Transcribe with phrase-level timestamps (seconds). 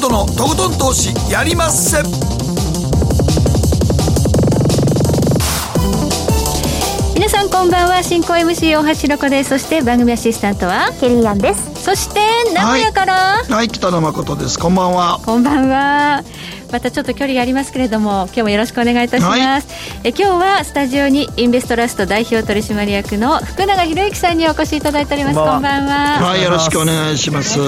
[0.00, 1.98] 誠のとことん投資やりまっせ。
[7.14, 8.02] 皆さんこんばんは。
[8.02, 9.50] 進行 MC 大橋ロコです。
[9.50, 11.84] そして番組アシスタントはケリーアンです。
[11.84, 12.20] そして
[12.54, 13.14] 名古屋から。
[13.14, 14.58] はい、はい、北野誠です。
[14.58, 15.20] こんばんは。
[15.22, 16.24] こんばんは。
[16.72, 19.62] またちょっと距離がありますけれども今日もよろしくお願いいたします、はい、
[20.04, 25.34] え今日はスタジオにインベストラスト代表取締役の福永博之さんにお越しいただいております。
[25.34, 26.24] こんばんは。
[26.24, 27.58] はいよろしくお願いします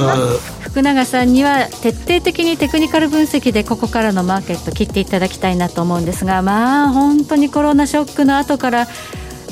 [0.73, 8.87] 福永さんには徹底的にテクニカル分析でここからのマーケット切っていただきたいなと思うんですがまあ本当にコロナショックの後から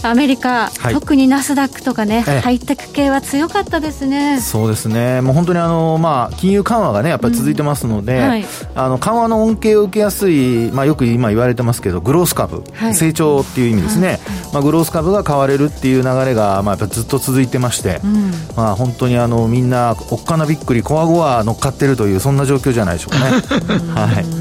[0.02, 4.40] アメリカ、はい、特にナスダックとかね、ハイテク系は強かったですね。
[4.40, 8.28] そうですね、もう本当にあの、まあ、金融緩和がね、やっぱり続いてますので、うん。
[8.28, 14.20] はい、あの緩和の恩恵を受けやすい、まあ、よく今言われてますけど、グロース株、はい、成長っていう意味ですね、
[14.52, 23.30] まあ、グロース株が買われるっていう流れが、まあ、やっぱずっと続いてまして、うん、まあ、本当にあのみんな、おっかなびっくり、こわごわ乗っかってるという、そんな状況じゃないでしょうかね。
[23.95, 24.40] はい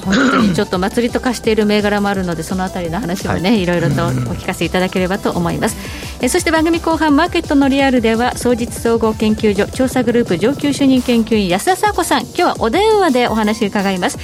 [0.00, 3.96] 本当にちょっと祭りと化している銘柄もあるのでそのあたりの話もね、はい、いろいろとお
[4.34, 5.76] 聞かせいただければと思います。
[6.22, 14.18] えそして番組後半マーケットのリアルでは総実総合研究所調査グループ上級主任研究員安田佐子さん今日はお電話でお話伺います。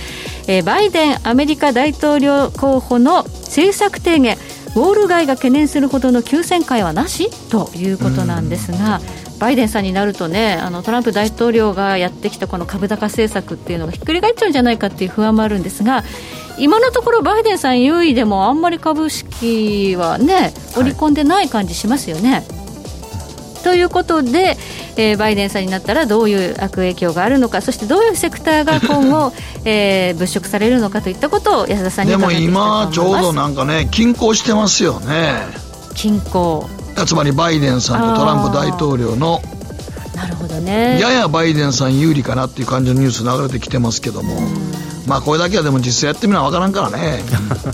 [0.48, 4.36] えバイデンアメリカ大統領候補の政策提言
[4.76, 9.00] ウォール街が懸念するほどの急旋回はなしということなんですが、
[9.38, 16.04] バイデンさんになるとねあのトランプ大統領がやってきたこの株高政策っていうのがひっくり返っちゃうんじゃないかっていう不安もあるんですが
[16.58, 22.32] 今のところバイデンさん優位でもあんまり株式はね織り込んでない感じしますよね。
[22.32, 24.56] はい、ということで、
[24.96, 29.34] えー、バイデンさんになったらどういう悪影響があるのかそしてどういうセクターが 今後、
[29.66, 35.66] えー、物色されるのかといったことを安田さんにでも今ちょうどなんかね均衡してますよね。
[35.94, 36.68] 均衡
[37.04, 39.42] つまりバイデンさんとトランプ大統領の
[40.14, 40.98] なるほどね。
[40.98, 44.40] ややバイデンさん有利かなっていう感じのニュース流れてきてますけども、
[45.06, 47.20] まあこれだけはでも実際やってみな分からんからね。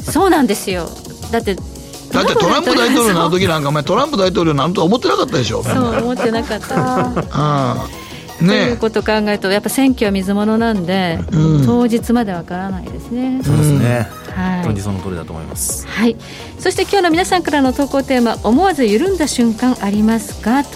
[0.02, 0.88] そうなんですよ。
[1.30, 5.62] だってだってトランプ大統領になる時なんかお前トランプ大統領なんと思ってなかったでしょ。
[5.62, 7.12] そう思ってなかった。
[7.86, 8.02] うん
[8.46, 13.40] ね、ということを考えるとやっぱ選挙は水物なんで、うん、当日までわからないですね。
[13.44, 15.86] そうですね、はい、その通りだと思います。
[15.86, 16.16] はい。
[16.58, 20.64] そして今日の皆さんからの投稿テーマ思わず緩んだ瞬間ありますか？
[20.64, 20.70] と。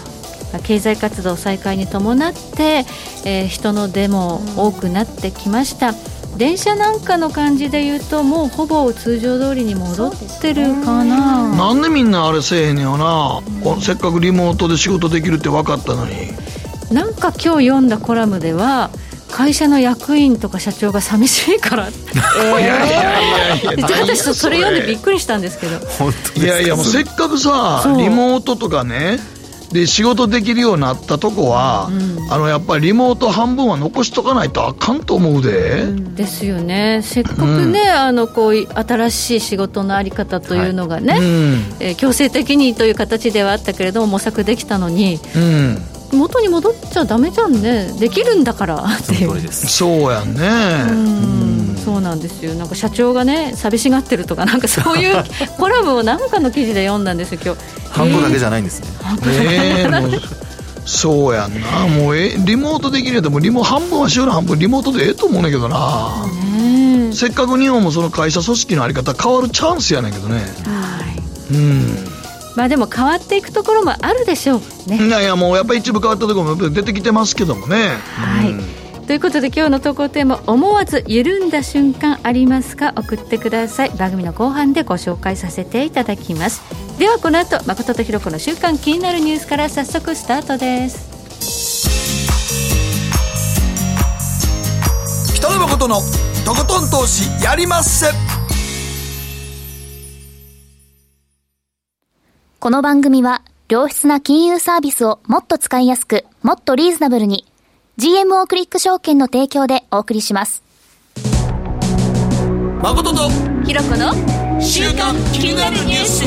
[0.63, 2.87] 経済活動再開に伴って、
[3.25, 5.93] えー、人の出も多くなってきました。
[6.37, 10.13] 電車なんかの感じで言うともうほぼ通常通りに戻っ
[10.43, 16.13] てるかな、ね、なんでみんなあれせえへんよな、うん、せっかくリモートで仕事できるって分かったのに
[16.93, 18.91] なんか今日読んだコラムでは
[19.31, 23.73] 会社の役員とか社長が寂しいから、えー、いやいやいや。
[23.75, 24.59] いや私それ？
[24.61, 25.77] 読んでびっくりしたんですけど。
[26.43, 29.19] いやいやもうせっかくさリモートとかね
[29.73, 37.01] で仕事できるようになったとこは、うん、あのやっぱりリモート半分は残しとかないとあかんと思うで、うん、ですよね。
[37.03, 45.79] せっかくね、うん、あのこう新しい仕事の在り方というのがね、はい、えー、強制的にという形ではあったけれども模索できたのに、うん
[46.17, 47.93] 元に戻っちゃダメじゃんね。
[47.99, 48.77] できるんだから。
[48.77, 49.53] っていう。
[49.53, 50.47] そうやんね。
[50.91, 51.77] うん。
[51.77, 52.55] そうなんですよ。
[52.55, 55.25] なんか社長がね寂しがってるとかなんかそういう
[55.57, 57.61] コラムを何かの記事で読んだんですよ今日。
[57.91, 58.89] 半分だけじゃないんですね、
[59.25, 60.21] えー、
[60.85, 61.87] そうやんな。
[61.87, 70.37] もうえリモートできるやでもリモ半分は週の半分リモートでええと思うんだけどな、ね、せっかく日本もその会社組織のあり方変わるチャンスやねんけどね。
[70.37, 70.41] は
[71.51, 71.55] い。
[71.55, 72.16] うん
[72.57, 75.07] まあでも変わっていくところもあるでしょうね。
[75.07, 77.91] いやいやもうやっぱり一部変わったところも出てきてますけどもね。
[78.15, 83.91] はい、うん、ということで今日の投稿テーマ思わず緩んだ瞬間ありますか送ってください。
[83.91, 86.63] 番組の後半でご紹介させていただきます。
[86.99, 91.15] ではこの後誠とひろ子の週刊気になるニュースから早速スタートです。
[95.35, 96.01] 北野誠の
[96.47, 98.07] とことん投資やりまっせ
[102.59, 107.45] この番組は良質な金融サービスをもっと使いやすく、もっとリーズナブルに
[107.99, 110.63] GMO クリック証券の提供でお送りします。
[112.83, 113.29] 誠と
[113.65, 116.25] ひろこの週刊気になるニュース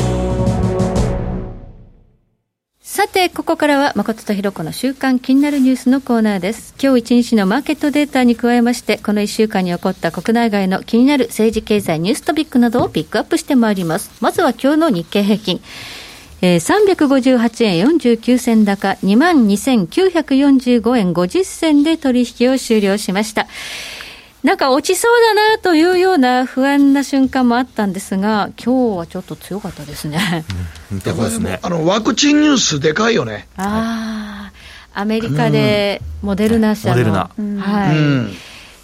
[2.79, 6.75] さて、ここからは誠とひろこの週刊気になるニュースのコーナーです。
[6.81, 14.11] 今日一日のマーケットデータに加えまして、この1週間に起こった国内外の気になる政治経済ニューストピックなどをピックアップしてまいります。
[14.21, 15.61] まずは今日の日経平均。
[16.41, 23.47] えー、358円49銭高、22,945円50銭で取引を終了しました。
[24.43, 30.45] なんか落ちそうだなというような不安な瞬間もあったんですが、今日はちょっと強かったですね。
[30.91, 31.59] うん、ですね。
[31.61, 33.49] あの、ワクチンニュースでかいよね。
[33.57, 34.49] あ
[34.93, 36.95] あ、アメリカでモデルナ社の。
[36.95, 37.29] モデルナ。
[37.61, 37.97] はい。
[37.97, 38.33] うん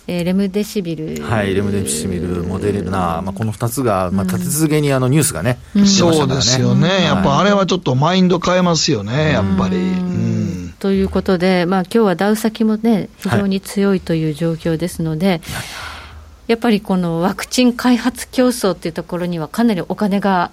[0.07, 1.23] えー、レムデシビル。
[1.23, 9.77] はい、レムデシビル、モデルナ、まあ、この2つが、まあ、立て続けにあのニュースがね、うん、そうですよね、やっぱあれはちょっとマインド変えますよね、やっぱり。
[9.77, 10.73] うん。
[10.79, 15.41] ということで、まあ今日はダウ先もね、非常に強いという状況ですので、はい。
[16.47, 20.51] やっぱりこのワクチン開発競争っていうところには、かなりお金が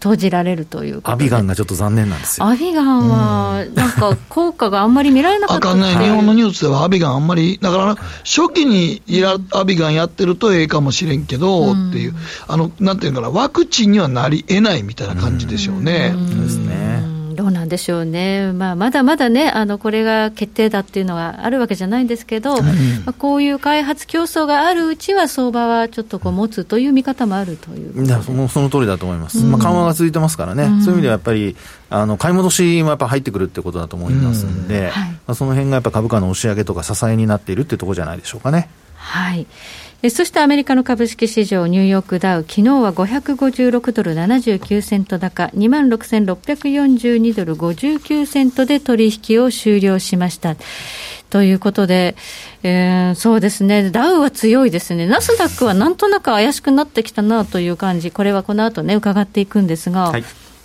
[0.00, 2.46] 投じられるというアビガンがちょっと残念なんですよ。
[2.46, 9.02] アビガンは、なんか効果があんまり見られなかったあかんね、日本のニュースではアビガンあんまり、だから初期に
[9.52, 12.14] アビガンやってるとええかもしれんけど、っていう、
[12.46, 16.14] あの、なんていうかな、ワクチンにはなりえないみたいな感じでしょうね。
[16.14, 16.65] そうですね。
[17.66, 22.72] んでしょうね、まあ、まだまだね、あのこれが決定だっていうのがあるわけじゃないんですけど、うん、ま
[23.08, 28.06] あ、こういう開発競争があるうちは、相場はちょっとこう持つという見方もあるという。
[28.22, 31.56] そのその通りだと思います、うん、まあ、緩和が続いてますからね、うん、そういう意味ではやっぱり、
[31.88, 38.68] あの買い戻しもやっぱ入ってくるってことだと思いますんで、はい、まあ、その辺がやっぱ株価の押し上げとか支えになっているっていうところじゃないでしょうかね。
[38.96, 39.46] はい
[40.10, 50.56] そしてアメリカの株式市場、ニューヨークダウ、昨日は556ドル79セント高、2万6642ドル59セントで取引を終了しました。
[51.30, 52.14] ということで、
[52.62, 60.10] えー、そうですね、ダウは強いですね、ナスダックはなんとなく怪しくなってきたなという感じ、これはこの後ね、伺っていくんですが。
[60.10, 60.24] はい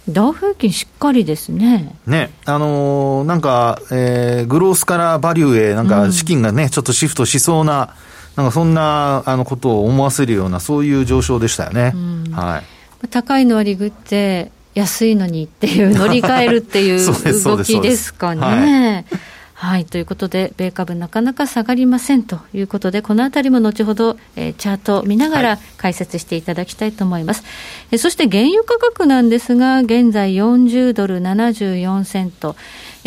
[0.10, 1.96] ダウ平均しっかりですね。
[2.08, 7.94] ね、あのー、なんか、えー、グロースからバリューへ、なんか資金がね、うん、ちょっとシフトしそうな、
[8.36, 11.94] なんかそんなあのことを思わせるような、そういう上昇でしたよね。
[12.32, 12.64] は
[13.04, 17.00] い、高いのはリグって、安いのにっていう、乗り換えるっていう
[17.44, 19.06] 動きですかね。
[19.54, 27.44] はい、ということで、米株なかなか下がりませんということで、このあたりも後ほど、えー、チャートを見ながら解説していただきたいと思います。
[27.44, 27.50] はい、
[27.92, 32.56] えそして原油価格なんですが、現在40ドル74セント。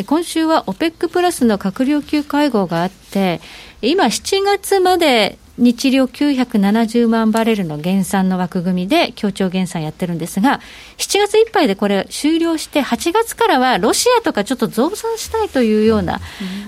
[0.07, 3.41] 今週は OPEC プラスの閣僚級会合があって、
[3.87, 10.61] 今7月まで日量970万バレルの減産の枠組みで協調減産やってるんですが、
[10.99, 16.21] 7月いっぱいでこれ終了して、8月からはロシアとかちょっと増産したいというような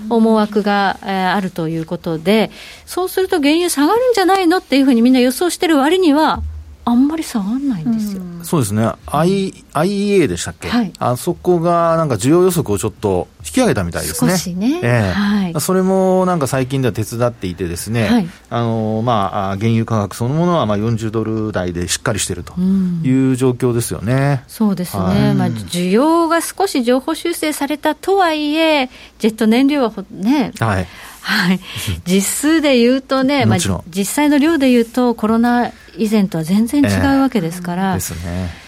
[0.09, 0.99] 思惑が
[1.33, 2.49] あるということで、
[2.85, 6.41] そうすると原油下がるんじゃないのっていうふうにみんな予想してる割には、
[6.87, 8.21] あんまり下がらないんですよ。
[8.21, 14.31] うそうですね、I、IEA でしたっけ、はい、あそこがなんか需要予測をちょっと引き上げたみたいですね。
[14.31, 14.79] 少しね。
[14.81, 24.43] えー、はい、それもなんか最近では手伝っていてですね、はい、あのまあ、原油価格そのものはまあ40ドル台でしっかりしているという状況ですよね。
[24.47, 28.89] うそうですね、はい、まあ、需要が少し情報修正されたとはいえ、
[29.19, 30.87] ジェット燃料はね、はい
[31.27, 31.59] はい、
[32.05, 37.89] 実数で言うとね、 まあ、実際の量で言うと、コロナ以前とは全然違うわけですから。
[37.89, 38.67] えー、ですね。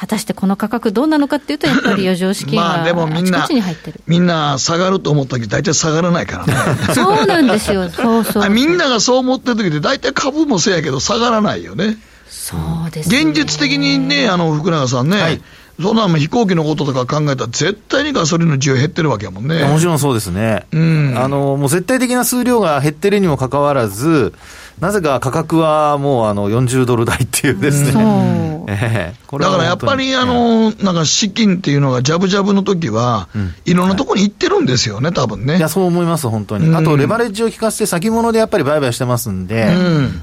[0.00, 6.54] 果たしてこの価格どうなのかっていうと、やっぱり余剰資金が あちこちに入ってる、みんな下がると思った時大体下がらないからね。
[6.94, 11.98] そうなんですよ、そうそうみんながそう思ってる時って、大体株もそうやけど、下がらないよね。
[12.30, 12.56] そ
[12.88, 15.42] うです、ね、現実的にね、あの福永さんね、はい
[15.80, 19.64] そんな飛行機のこととか考えたら、絶対にガソリンの需要減ってるわけやもんね。
[19.64, 20.66] もちろんそうですね。
[20.72, 21.14] うん。
[21.16, 24.34] あの、もう絶対的な数量が減ってるにもかかわらず、
[24.80, 28.30] なぜか価格はもうあの40ドル台っていうですね、
[28.66, 33.28] えー、だからやっぱりあの、なんか資金っていうのが、じゃぶじゃぶの時は、
[33.64, 35.58] いろんなところに行ってるんですよね、多分ね。
[35.58, 36.74] いや、そう思います、本当に。
[36.74, 39.74] あと、レバレッジを効かせて、先物でやっぱり売買してますんで、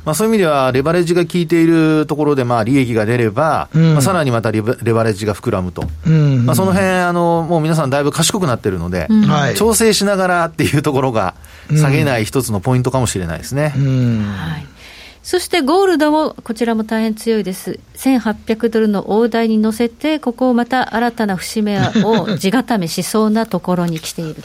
[0.05, 9.08] まあ、そういう意味では、レバレッジが効いているところで、まあ、利益が出れば、まあ、さらにまたレバレッジが膨らむと、まあ、その辺あのもう皆さん、だいぶ賢くなってるので、
[9.55, 11.36] 調整しながらっていうところが、
[11.75, 13.74] 下げない一つのポイントかもしれないですね。
[14.48, 14.68] はい
[15.27, 17.82] そしてゴールドも、こちらも大変強いです。
[17.98, 24.42] 1800ドルの大台に乗せて、ここをまた新たな節目を 地固めしそうなところに来ている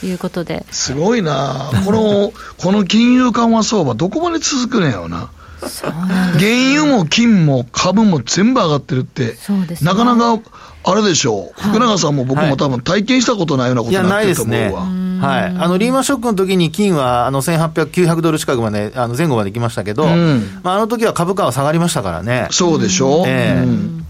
[0.00, 0.66] ということで。
[0.70, 5.30] すごいなこの、 この金融緩和相場、どこまで続くねやろな。
[5.66, 10.38] そうなんです原油も金も株も全部上がってるって、そうです、ね、なかなか
[10.84, 15.07] あれでしょう、福永さんも僕も多分体験したことないようなことになってると思うわ。
[15.18, 22.48] はい、あのリーマンショックの時に金はあの1800、900ドル近くまで、あの前後まで行きましたけど、うん、まあ、あの時は株価は下がりましたからね。
[22.50, 24.06] そうでしょう、えー、うん。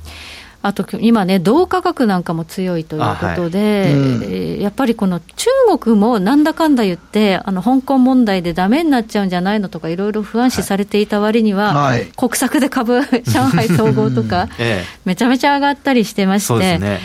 [0.60, 3.94] あと今ね、銅価格なんかも強いということで、はい。
[3.94, 5.46] うん、やっぱりこの中
[5.78, 17.00] 国もなんだかんだ言って、あの香港問題でだめになっちゃうんじゃないのとか、いろいろ不安視されていた割には、はい、国策で株、 上海統合とか、ええ、めちゃめちゃ上がったりしてまして。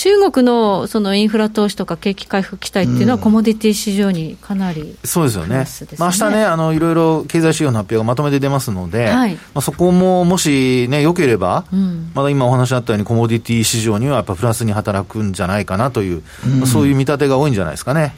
[0.00, 5.66] 中国のそのインフラ投資とか景気回復期待っていうのは、コモディティ市場にかなり、ね、そうですよね、
[5.98, 18.14] まあ明日ね、あのいろいろ経済指標の発表がまとめて出ますので、はい、まあ、そこももしね、よければ、うん、まだ今お話あったように、コモディティ市場にはやっぱプラスに働くんじゃないかなという、うん、そういう見立てが多いんじゃないですかね。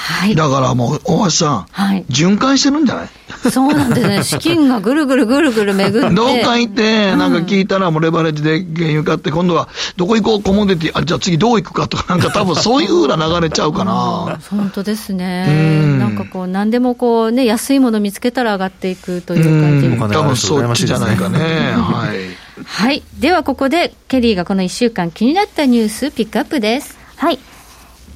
[0.00, 3.08] はい、だからもう、大橋さん、はい、循環してるんじゃない？
[3.50, 4.22] そうなんですね。
[4.24, 6.14] 資金がぐるぐるぐるぐる巡って。
[6.14, 14.38] どっか行って、なんか聞いたらもうレバレッジで原油買って、今度はどこ行こう、コモディティ、あ、じゃあ次どう行くかとか、 なんか多分そういうふうな流れちゃうかな。
[14.50, 15.96] 本当ですね。
[15.98, 20.14] なんかこう、何でもこうね、安いもの見つけたら上がっていくという感じ。
[20.14, 21.38] 多分そうじゃないかね。
[21.76, 22.64] はい。
[22.64, 23.02] はい。
[23.18, 26.96] ではここで、ケリーがこの1週間気になったニュースピックアップです。
[27.16, 27.38] はい。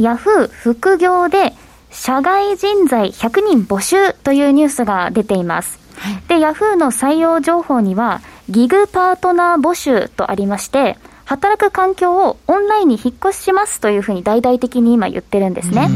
[0.00, 1.52] ヤフー副業で
[1.92, 5.78] 社外人材100人募集というニュースが出ています。
[5.96, 15.88] はい、で、ヤフーの採用情報には、ギグパートナー募集とありまして、働く環境をオンラインに引っ越しますというふうに大々的に今言ってるんですね。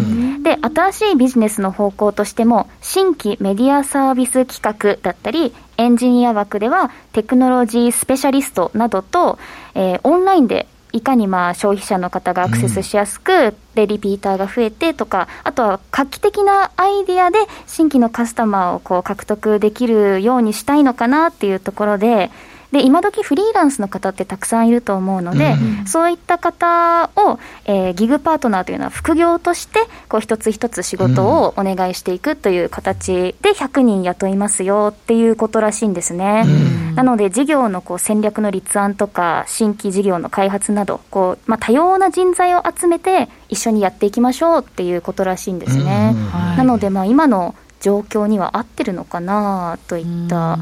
[0.43, 9.38] で、新しいビジネスの方向としても、新規メディアサービス企画だったり、エンジニア枠ではテクノロジースペシャリストなどと、
[9.75, 22.31] えー、オンラインでいかにまあ消費者の方がアクセスしやすく、でリピーターが増えてとか、あとは画期的なアイディアで新規のカスタマーをこう獲得できるようにしたいのかなっていうところで、
[22.76, 29.80] で今時フリーランスの方ってたくさんいると思うので、うん、そういった方を、えー、ギグパートナーというのは副業として
[30.11, 36.45] こう一つ一つ仕事をお願いしていくという形で100人雇いますよっていうことらしいんですね。
[36.45, 46.12] うん、なので事業のこう戦略の立案とか新規事業の開発などこう、まあ、多様な人材を集めて一緒にやっていきましょうっていうことらしいんですね。
[46.14, 50.59] うんはい、なのでまあ今の状況には合ってるのかなといった。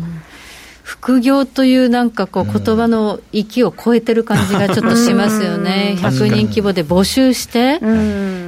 [0.84, 5.96] 副業というなんかこう言葉の域を超えてる感じがちょっとしますよね。
[5.98, 7.80] 100人規模で募集して、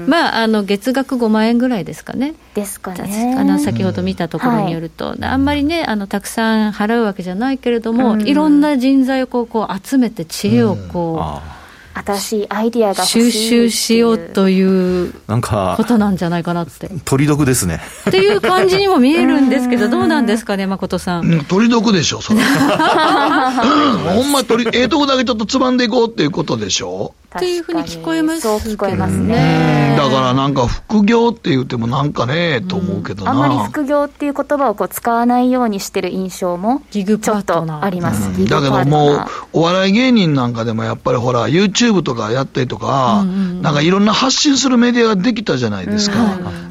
[0.06, 2.34] まあ、あの、月額5万円ぐらいですかね。
[2.54, 3.34] ですかね。
[3.38, 11.55] あの、先ほど見たところによると、はい、あんまりね、あの、たくさん払うわけじゃないけれども、いろんな人材をこう、こう集めて知恵をこう、
[12.04, 16.90] 新しいアイディアが収集しようということなんじゃないかなって。
[17.04, 17.80] 鳥毒ですね。
[18.08, 21.44] っていう感じにも見えるんですけど、どうなんですかね、誠さん。
[21.46, 22.40] 鳥毒でしょ、それ。
[22.44, 27.14] ほんま鳥、ええとこだけちょっとつまんでいこうっていうことでしょ。
[27.36, 29.94] っていうふうに聞こえますそう聞こえますね。
[29.98, 33.32] だからなんか副業って言ってもなんかね、と思うけどな。
[33.32, 38.48] あんまり副業っていう言葉をこう使わないようにしてる印象もちょっとあります。
[38.48, 43.24] だけどもう、お笑い芸人なんかでもやっぱりほら、YouTube とかやったりとか、
[43.62, 46.16] なんかいろんな発信するメディアができたじゃないですか。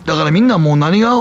[0.05, 1.11] だからみんなもう何が、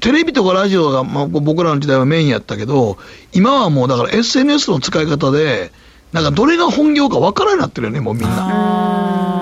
[0.00, 2.96] テレビとかラジオが、まあ、僕らの時代はメインやったけど、
[3.32, 5.72] 今はもうだから SNS の使い方で、
[6.12, 9.33] なんかどれが本業か分からなくなってるよね、もうみんな。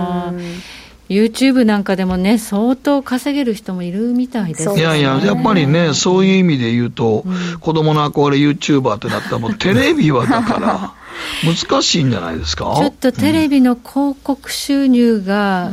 [1.13, 10.95] YouTube なんかでもね、相当稼げる人もいるみたいです、ね、いやいや、やっぱりね、そういう意味で言うと、うん、子供の憧れ YouTuber ってなったら、もうテレビはだから、
[11.45, 12.75] 難しいんじゃないですか？
[12.77, 15.71] ちょっとテレビの広告収入が、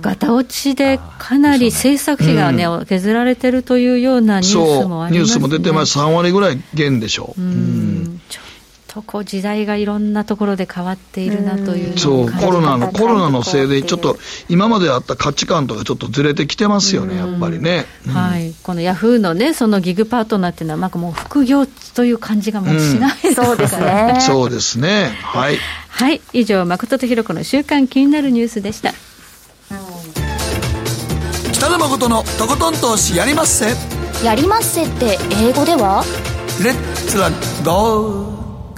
[0.00, 7.34] ガタ落ちでかなり制作費がね、うん、削られてるというようなニュースもあります、ね、ニュースも出てます、3割ぐらい減でしょ。
[7.38, 7.40] う。
[7.40, 8.11] うん、
[8.92, 14.18] とこう時代がいろんなところで変わっているなというそうコロナのコロナのせいでちょっと
[14.50, 18.52] 今まであった価値観とかちょっとずれてきてますよねやっぱりね、うん、はい。
[18.62, 24.18] このヤフーのねそのギグパートナーっていうのはなんかもう副業という感じがもうしない、うん、そうですね。
[24.20, 25.16] そうですね。
[25.22, 25.58] はい。
[25.88, 26.20] はい。
[26.34, 28.92] 以上誠とひろ子の週間気になるニュースでした。
[31.52, 33.74] 北野誠のとことん投資やりまっせ。
[34.22, 36.04] やりまっせって英語では？
[36.62, 37.30] レッツラ
[37.64, 38.31] ゴー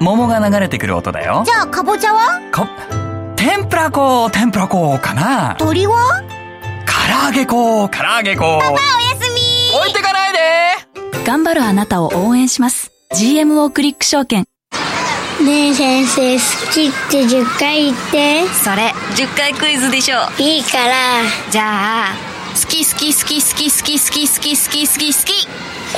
[0.00, 1.42] 桃が流れてくる音だよ。
[1.46, 2.40] じゃあかぼちゃは？
[2.50, 2.68] か
[3.36, 5.56] 天ぷらこ天ぷらこかな？
[5.58, 6.22] 鳥は？
[6.86, 8.78] 唐揚げこ唐揚げこパパおや
[9.20, 9.78] すみ。
[9.78, 10.38] 置いてかないで。
[11.24, 12.90] 頑張るあなたを応援します。
[13.14, 14.44] GMO クリック証券。
[15.44, 16.40] ねえ先生好
[16.72, 18.46] きって10回言って。
[18.48, 20.16] それ10回クイズでしょ。
[20.38, 20.94] いいから。
[21.50, 22.14] じゃあ
[22.54, 25.48] 好き好き好き好き好き好き好き好き好き好き。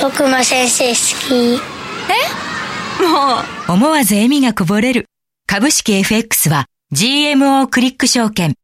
[0.01, 0.95] 僕も先生好
[1.27, 1.33] き。
[1.35, 1.57] え？
[1.57, 1.59] も
[2.99, 5.05] う思わず笑みがこぼれる
[5.47, 8.55] 株式 FX は GMO クリック証券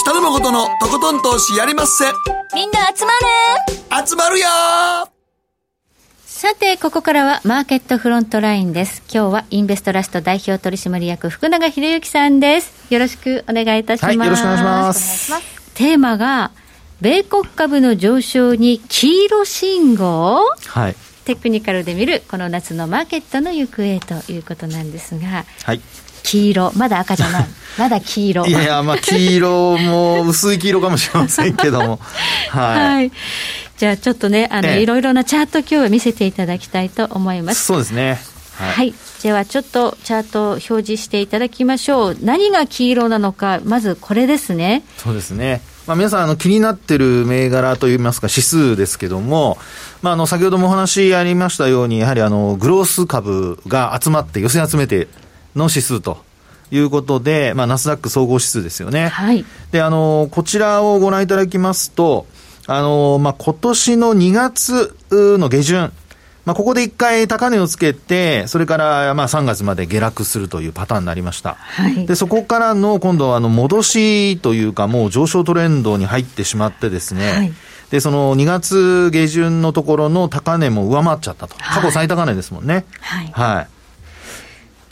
[0.00, 2.04] 北野誠のとことん投資やりまっせ
[2.54, 3.10] みんな集ま
[4.00, 4.46] る集まるよ
[6.24, 9.02] さて、ここからはマーケットフロントラインです。
[9.10, 12.92] 今日はインベストラスト代表取締役福永博之さんです。
[12.92, 14.18] よろしくお願いいたします。
[14.18, 15.32] はい、よろしくお願いします。
[15.74, 16.50] テーマが、
[17.00, 25.80] 米国株の上昇に黄色信号、はい、テクニカルで見るこの夏のマーケットの行方ということなんですが、はい、
[26.22, 27.46] 黄色、まだ赤じゃない、
[27.78, 28.46] まだ黄色。
[28.46, 32.00] いやいや、まあ、黄色も薄い黄色かもしれませんけども、
[32.50, 33.12] はい、はい
[33.76, 37.64] じゃあちょっとね、あの、ええ、いろいろなチャート今日は見せていただきたいと思います。
[37.64, 38.18] そうですね。
[38.56, 42.16] はい、はい、ではちょっとチャートを表示していただきましょう。
[42.22, 44.82] 何が黄色なのか、まずこれですね。
[44.96, 45.60] そうですね。
[45.86, 49.56] まあ、皆さんあの気になってる銘柄といいますか指数ですけども、
[50.02, 55.06] まあ、あの先ほどもお話ありましたように、やはりあのグロース株が集まって寄せ集めて
[55.54, 56.24] の指数と
[56.72, 59.08] いうことで、まあ、ナスダック総合指数ですよね。
[59.08, 59.44] はい。
[59.70, 62.26] で、あの、こちらをご覧いただきますと、
[62.66, 65.92] あの、まあ、今年の2月の下旬、
[66.46, 71.54] まあ、ここで一回高値をつけて、それからまあ3月まで下落するというパターンになりました。
[71.54, 77.52] はい、で、そこからの今度はあの戻しというか、もう上昇トレンドに入ってしまってですね、はい、
[77.90, 81.56] で、その2月下旬のところの高値も上回っちゃったと。
[81.56, 82.86] 過去最高値ですもんね。
[83.00, 83.26] はい。
[83.32, 83.75] はい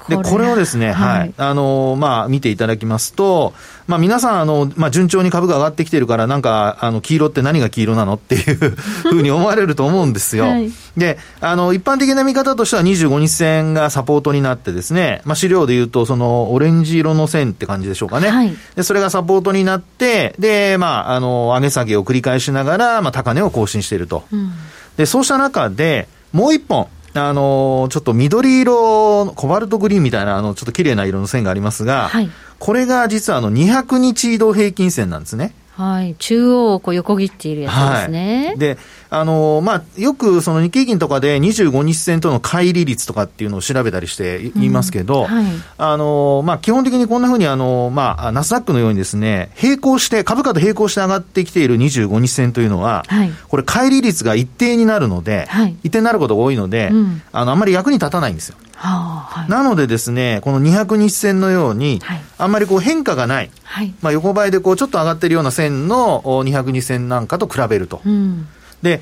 [0.09, 3.55] で、これをですね、はい、はい、あの、まあ、見ていただきますと、
[3.87, 8.55] まあ、皆さん、あの、まあ、順調に株が上がってきてるから、なんか、あの、黄色って何が黄色なのっていう
[9.03, 10.45] ふうに思われると思うんですよ。
[10.45, 18.29] はい、で、あの、一般的な見方としては25日線がサポートになってですね、まあ、資料で言うと、その、オレンジ色の線って感じでしょうかね。
[18.29, 24.25] はい、で、それがサポートになって、で、まあ、あの、上げ下げを繰り返しながら、まあ、高値を更新していると。
[24.33, 24.53] うん、
[24.97, 35.55] で、そうした中で、もう一本、あの、ちょっと緑色、コバルトグリーンみたいな、あの、ちょっと綺麗な色の線がありますが、はい、これが実はあの、200日移動平均線なんですね。
[35.77, 38.47] はい、中央をこう横切っているやつですね。
[38.49, 38.79] はい、で、
[39.15, 45.45] あのまあ、よくその日経金とかで25日線との乖離率とかっていうのを調べたりして言いますけど、うんはい、
[45.79, 55.47] あのまあ、基本的にこんなふうにあの、まあ、ナスダックのようにですね、並行して、株価と並行して上がってきている25日線というのは、はい、これ乖離率が一定になるので、
[55.85, 58.57] 一定になることが多いので、うん、あの、あんまり役に立たないんですよ。
[58.77, 68.03] はい、なのでですね、この200日線のように、はい、あんまりこう変化がない、はい、まあ、横ばいでこうちょっと上がってるような線の200日線なんかと比べると。
[68.05, 68.49] うん、
[68.85, 69.01] で、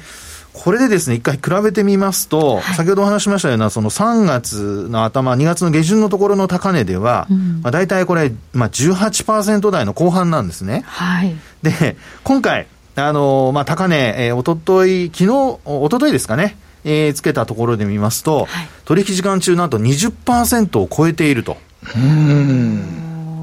[0.52, 10.84] これでですね、一回比べてみますと、はい、先ほどお話しましたような、その3月の頭、2月の下旬のところの高値では、うん、まあ、大体これ、まあ18%台の後半なんですね。
[10.86, 21.56] はい、で、今回、あのまあ、高値、えー、おととい、昨日、おとといですかね、えー、つけたところで見ますと、はい、取引時間中なんと20%を超えていると。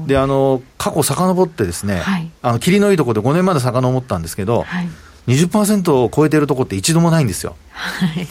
[0.06, 4.88] で、あの、過去遡ってですね、はい、あの、霧のいいところで5年まで遡ったんですけど、はい、
[5.30, 7.56] 20%を超えているところって一度もないんですよ。
[7.72, 8.26] はい。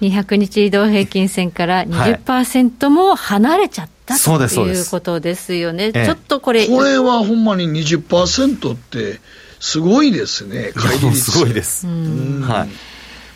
[0.00, 5.92] 200日移動平均線から20%も離れちゃった、はい、ということですよね。
[5.92, 6.66] ちょっとこれ。
[6.66, 9.20] これはほんまに20%って、
[9.60, 11.30] すごいですね、乖離率。
[11.30, 11.86] すごいです。
[11.86, 12.68] はい。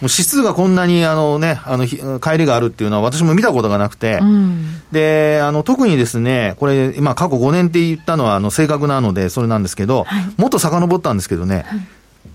[0.03, 1.87] もう指数がこんなにあの、ね、あの
[2.19, 11.81] 帰りがあるっていうのは、私も見たことがなくて、うん、であの特にですね、これ、今、過去5年って言ったのはあの正確なので、それなんですけど、はい、もっと遡ったんですけどね、はい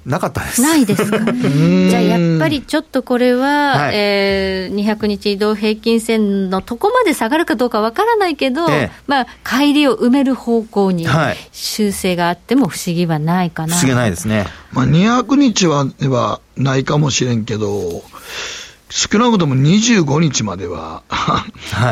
[0.07, 0.61] なかったです。
[0.61, 1.19] ないですか？
[1.19, 11.05] じゃあやっぱりちょっとこれは、はい、えー、200日移動平均線のとこまで下がるかどうかわからないけど、ええ、まあ、帰りを埋める方向に
[11.51, 13.75] 修正があっても不思議はないかな。
[13.75, 14.47] 不思議ないですね。
[14.71, 18.01] まあ、200日ははないかもしれんけど、
[18.89, 21.03] 少なくとも25日までは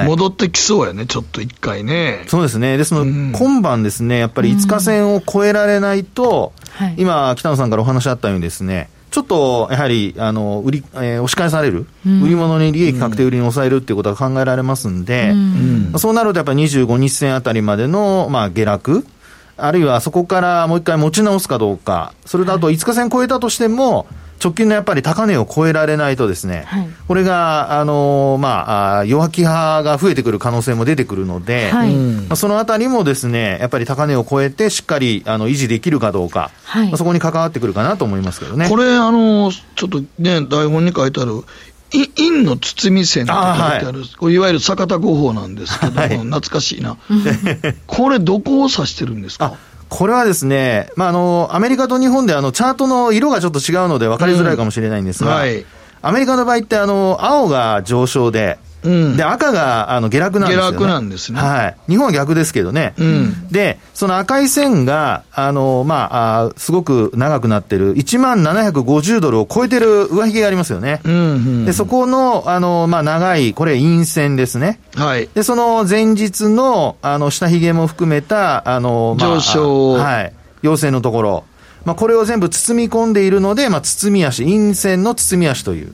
[0.06, 2.24] 戻ってきそうやね、ちょっと一回ね。
[2.28, 2.78] そうですね。
[2.78, 19.08] ですので、うん、今晩ですね、やっぱり5日線を超えられないと、うん、今、北野さんからお話あったようにですね、ちょっとやはりあの売り、えー、押し返される、うん、売り物に利益確定売りに抑えるっていうことが考えられますんで、うん、そうなるとやっぱり25日線あたりまでの、まあ、下落、
[19.56, 38.70] あるいはそこからもう一回持ち直すかどうか、それとあと5日線超えたとしても、はい直近のやっぱり高値を超えられないとですね、はい、これが、あのまあ、弱気派が増えてくる可能性も出てくるので、はい、まあ、そのあたりもですね、やっぱり高値を超えてしっかりあの維持できるかどうか、はい、まあ、そこに関わってくるかなと思いますけどね。
[38.70, 41.44] これ、あのちょっとね、台本に書いてある、
[41.92, 46.98] 陰の包み線って書いてある、はい、いわゆる坂田五法なんですけども、はい、懐かしいな。
[47.88, 49.58] これ、どこを指してるんですか？
[49.96, 55.66] これはですね、まあ、あの、アメリカと日本であの、チャートの色がちょっと違うので分かりづらいかもしれないんですが、うんはい、
[56.02, 60.78] アメリカの場合って、あの、青が上昇で、うん、で、赤があの下落なんですよ、ね。
[60.78, 61.40] 下落なんですね。
[61.40, 61.78] はい。
[61.88, 62.94] 日本は逆ですけどね。
[62.98, 71.02] うん、で、その赤い線が、あの、まあ、あすごく長くなってる、1万750ドルを超えてる上髭がありますよね。
[71.04, 74.80] うんうん、で、そこの、あの、まあ、長い、これ陰線ですね。
[74.96, 75.30] はい。
[75.34, 79.92] で、その前日の、あの、下髭も含めた、あの、まあ、上昇。
[79.94, 80.34] はい。
[80.62, 81.44] 陽線のところ。
[81.86, 85.94] まあ、これを全部包み込んでいるので、まあ、包み足、陰線の包み足という。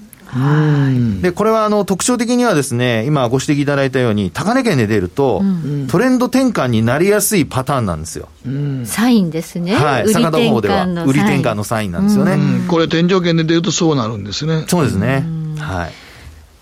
[1.21, 8.29] で、これはあの特徴的にはですね、今ご指摘いただいたように、高値圏で出ると、うん、トレンド転換になりやすいパターンなんですよ。
[8.45, 9.75] うん、サインですね。
[9.75, 10.09] はい。
[10.09, 12.37] 坂田方では、売り転換のサインなんですよね。
[12.67, 14.63] これ、天井圏で出るとそうなるんですね。
[14.67, 15.25] そうですね。
[15.57, 15.91] はい。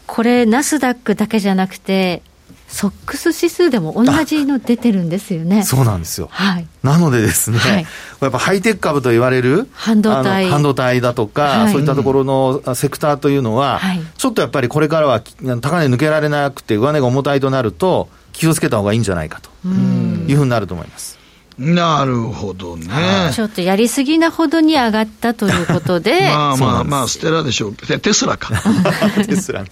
[0.08, 2.24] これ、ナスダックだけじゃなくて、
[2.70, 5.64] ソックス指数でも同じの出てるんですよね。
[5.64, 6.30] そうなんですよ。
[6.32, 6.68] はい。
[6.84, 7.86] なのでですね、はい、
[8.22, 21.20] やっぱハイテク株と言われる半導体半導体だとか、はい、そういったところのセクターというのは、はい、ちょっとやっぱりこれからは高値抜けられなくて上値が重たいとなると気をつけた方がいいんじゃないかというふうになると思います。
[21.60, 22.88] なるほどね。
[23.34, 26.22] ちょっとやりすぎなほどに上がったということで。
[26.32, 27.74] まあまあまあ、ステラでしょう。
[27.74, 28.54] テスラか。
[29.28, 29.66] テスラ。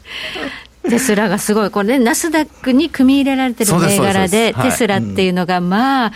[0.89, 6.11] テスラがすごい、これね、ナスダックに組み入れられてる銘柄で、テスラっていうのが、まあ、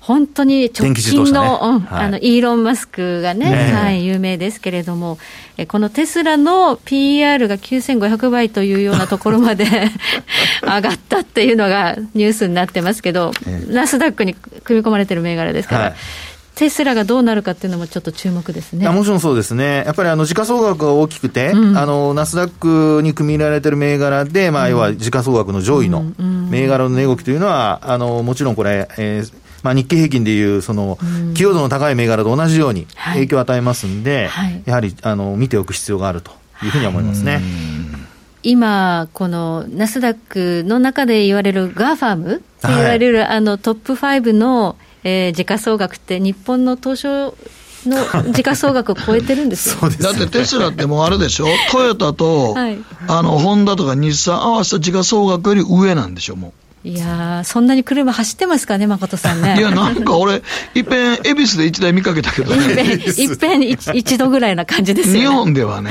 [0.00, 1.86] 本当に直近の、ね。
[1.90, 5.16] あのイーロン・マスクがね、ねはい、有名ですけれども、
[5.56, 9.64] えこのテスラの PR が9500倍というようなところまで
[10.62, 13.32] 上がったっていうのがニュースになってますけど、
[13.68, 15.84] ナスダックに組み込まれてる銘柄ですから。
[15.84, 15.94] はい
[16.54, 18.88] テスラがどうなるかっていうのもちょっと注目ですね。
[18.88, 19.82] もちろんそうですね。
[19.84, 26.04] やっぱりあの時価総額が大きくて、うん、あのナスダックに組み入れられてる銘柄で、まあ要は時価総額の上位の
[26.50, 30.98] 銘柄の値動きというのは、あのもちろんこれ、えー、まあ、日経平均でいう、その、
[31.34, 37.40] 寄与度の高い銘柄と同じように影響を与えますんで、はい、やはり、あの、見ておく必要があるというふうに思いますね。
[38.42, 47.36] 今、このナスダックの中で言われる GAFAM って言われる、あのトップ5のえー、時価総額って日本の東証
[47.86, 47.98] の
[48.32, 56.52] 時価総額を超えてるんですよだってテスラってもうあれでしょ、トヨタと、はい、あのホンダとか日産合わせた時価総額より上なんでしょ、もう。
[56.86, 59.56] いやそんなに車走ってますかね、誠さんね。
[59.58, 60.42] いや、なんか俺、
[60.74, 62.82] いっぺん、恵比寿で一台見かけたけどね。
[63.16, 65.20] いっぺん一度ぐらいな感じですよね。
[65.20, 65.90] 日本ではね。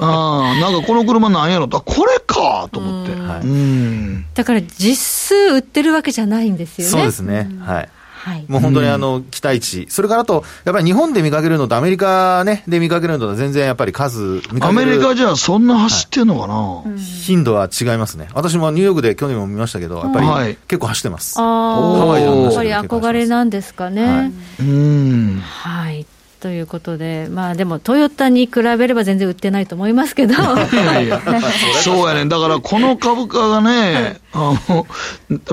[0.00, 1.68] ああ、なんかこの車なんやろ？
[1.68, 3.12] と、これかと思って。
[3.12, 6.90] うん、だから実数売ってるわけじゃないんですよね。
[6.90, 7.48] そうですね。
[7.64, 7.88] はい。
[8.22, 24.06] はい、もう本当にあの期待値、それからあと、やっぱり日本で見かけるのとアメリカ、ね、で見かけるのと全然やっぱり数アメリカじゃそんな走ってんのかな、はい、頻度は違いますね、私もニューヨークで去年も見ましたけど、やっぱり結構走ってます、あハワイやっぱり憧れなんですかね。
[24.06, 25.40] はい、うん。
[25.40, 26.06] はい。
[26.40, 30.34] ということで、まあでも、トヨタに比べれば全然売ってないと思いますけど。
[31.84, 34.86] そうやねだからこの株価がね、あの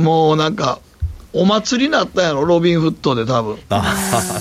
[0.01, 0.79] もうなんか、
[1.33, 3.57] お祭りになったやろ、ロビンフットで多分。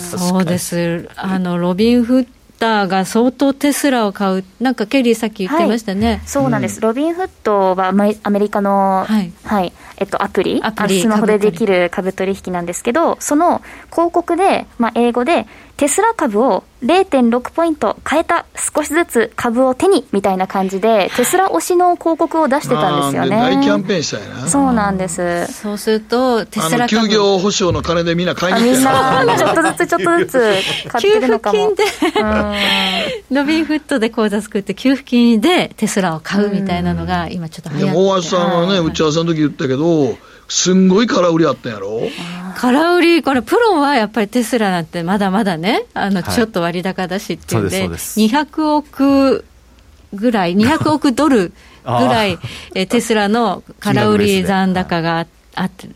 [0.00, 2.26] そうです、あのロビンフッ
[2.58, 15.46] ターが相当テスラを買う、なんかケリー、さっき言ってましたね、はい、そうなんです、うん、ロビンフットはアメリカの、はい、はい、えっと、アプリ、アプリスマホでできる株取引なんですけど、その広告で、まあ、英語で、
[15.78, 23.36] テスラ株を0.6ポイント変えた、少しずつ株を手にみたいな感じで、テスラ推しの広告を出してたんですよね。
[23.36, 24.48] 大キャンペーンしたいな。
[24.48, 25.46] そうなんです。
[25.52, 27.06] そうすると、テスラ株。
[27.06, 31.68] 休業保障の金でみんな買いに行ってみんな、 ちょっとずつちょっとずつ買ってるのかも。
[31.68, 32.24] 給付金で、
[33.30, 42.08] ロビンフットで口座作って、給付金でテスラを買うみたいなのが、今ちょっと流行って大橋さんはね、打ち合わせの時言ったけど、すんごい空売りあったんやろ？
[42.56, 49.44] 空売り、これ、プロはやっぱりテスラなんてまだまだね、あのちょっと割高だしっていうんで、はい、200億
[50.14, 51.52] ぐらい、200億ドルぐ
[51.84, 52.38] らい、
[52.74, 55.88] えテスラの空売り残高があって、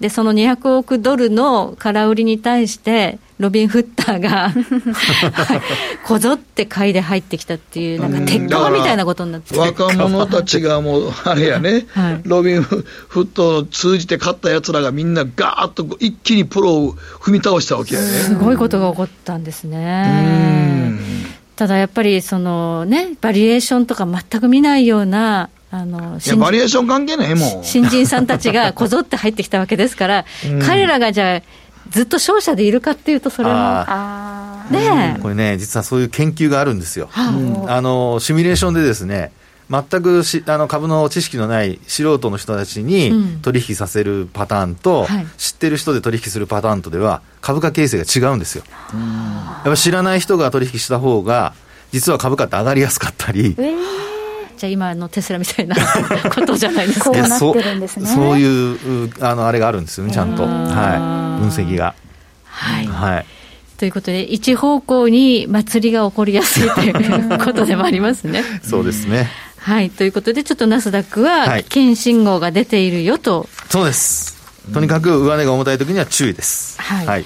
[0.00, 5.60] でその200億ドルの空売りに対して、ロビン・フッターが はい、
[6.04, 18.06] こぞって買いで入ってきたっていう、なんか鉄火みたいなことになって若者たちがもう、あれやね、 はい、ロビン・フットを通じて勝ったやつらがみんなガーッと一気にプロを踏み倒したわけやね。
[18.06, 21.00] すごいことが起こったんですね。
[21.56, 27.64] ただやっぱりそのね、バリエーションとか全く見ないようなあのバリエーション関係ないもん。
[27.64, 30.26] 新人さんたちがこぞって入ってきたわけですから、
[30.66, 31.42] 彼らがじゃあ、
[31.88, 34.66] ずっと勝者でいるかっていうと、それは。
[34.70, 37.08] ねこれね、実はそういう研究があるんですよ。
[37.14, 37.80] あ。
[37.80, 39.32] のシミュレーションでですね、
[39.70, 48.64] 全くしあの株の知識のない素人の人たちに取引させるパターンと、うんはい、知ってる人で取引するパターンとでは、株価形成が違うんですよ。
[48.92, 51.54] やっぱ知らない人が取引した方が、
[51.92, 53.54] 実は株価って上がりやすかったり。
[53.58, 54.11] えー
[54.62, 55.74] じゃあ今のテスラみたいな
[56.32, 57.10] ことじゃないですか。
[57.10, 58.06] こうなってるんですね。
[58.06, 61.96] そういうあのあれがあるんですよね、ちゃんと、はい、分析が。
[62.44, 63.26] はい、はい
[63.76, 68.44] ということで、一方向に祭りが起こりやすいということでもありますね。
[68.62, 69.28] そうですね。
[69.58, 73.48] はい、ということで、ちょっとナスダックは危険信号が出ているよと。
[73.68, 74.40] そうです。
[74.72, 76.80] とにかく上値が重たいときには注意です。
[76.80, 77.06] はい。
[77.06, 77.24] はい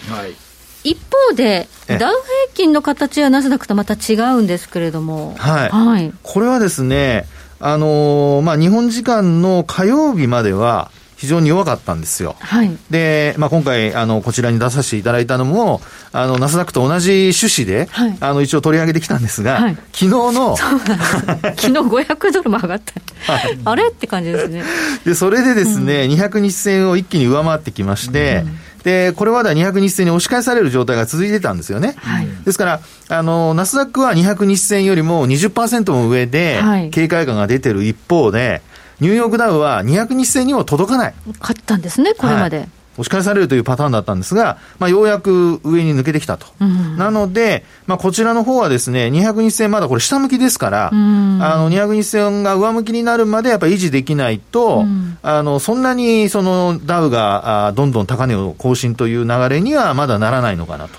[0.86, 0.96] 一
[1.28, 2.12] 方で、ダウ平
[2.54, 7.26] 均の形はナスダックとまた違うんですけれども、はい、はい、これはですね、
[7.58, 12.36] あのー、まあ、日本時間の火曜日までは、非常に弱かったんですよ。
[12.40, 15.80] はい、で、まあ、今回、あの、こちらに出させていただいたのも、
[16.12, 22.80] あの、ナスダックと同じ趣旨で、はい、あの、一応取り上げてきたんですが、はい、昨日の、 昨日500ドルも上がっ
[23.24, 23.32] た。
[23.32, 23.88] はい、あれ？
[23.88, 24.62] って感じですね。
[25.06, 31.96] で、それでですね、うん、200日線を一気に上回ってきまして、うんで、これまでは200日線に押し返される状態が続いてたんですよね。
[31.98, 36.60] はい、ですから、あの、ナスダックは200日線よりも20%も上で、
[36.92, 38.62] 警戒感が出てる一方で、
[39.00, 41.14] ニューヨークダウは200日線にも届かない。
[41.40, 42.58] 勝ったんですね、これまで。
[42.58, 46.46] はい押し返されるというパターンだったんですが、まあ、ようやく上に抜けてきたと。
[46.60, 60.98] うん、なので、まあ、こちらの方はですね、200日線まだこれ下向きですから、うん、あの、200日線が上向きになるまでやっぱり維持できないと、うん、あの、そんなにそのダウがあどんどん高値を更新という流れにはまだならないのかなと。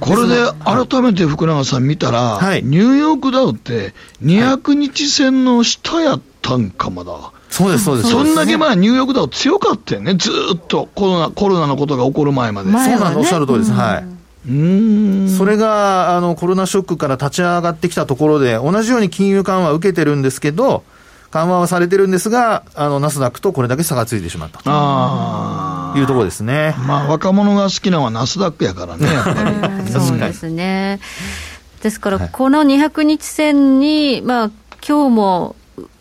[0.00, 7.32] これで改めて福永さん見たら、はい、ニューヨークダウって200日線の下やったんか、まだ。
[7.50, 8.10] そうです、そうです。
[8.10, 12.70] そんだけまあニューヨークダウ強かったよね、ずっとコロナ、コロナのことが起こる前まで。
[12.70, 13.72] そうなの、おっしゃる通りです。
[13.72, 14.04] はい。
[14.48, 20.84] うんそれがあのコロナショックから立ち上がってきたところで、同じように金融緩和を受けてるんですけど、
[21.30, 26.74] 緩和はされてるんですが、あのナスダックとこれだけ差がついてしまったというところですね。
[26.86, 29.92] まあ、若者が好きなのはナスダックやからね、やっぱり。
[29.92, 31.00] そうですね。
[31.82, 34.50] ですから、この200日線に、まあ、
[34.86, 35.56] 今日も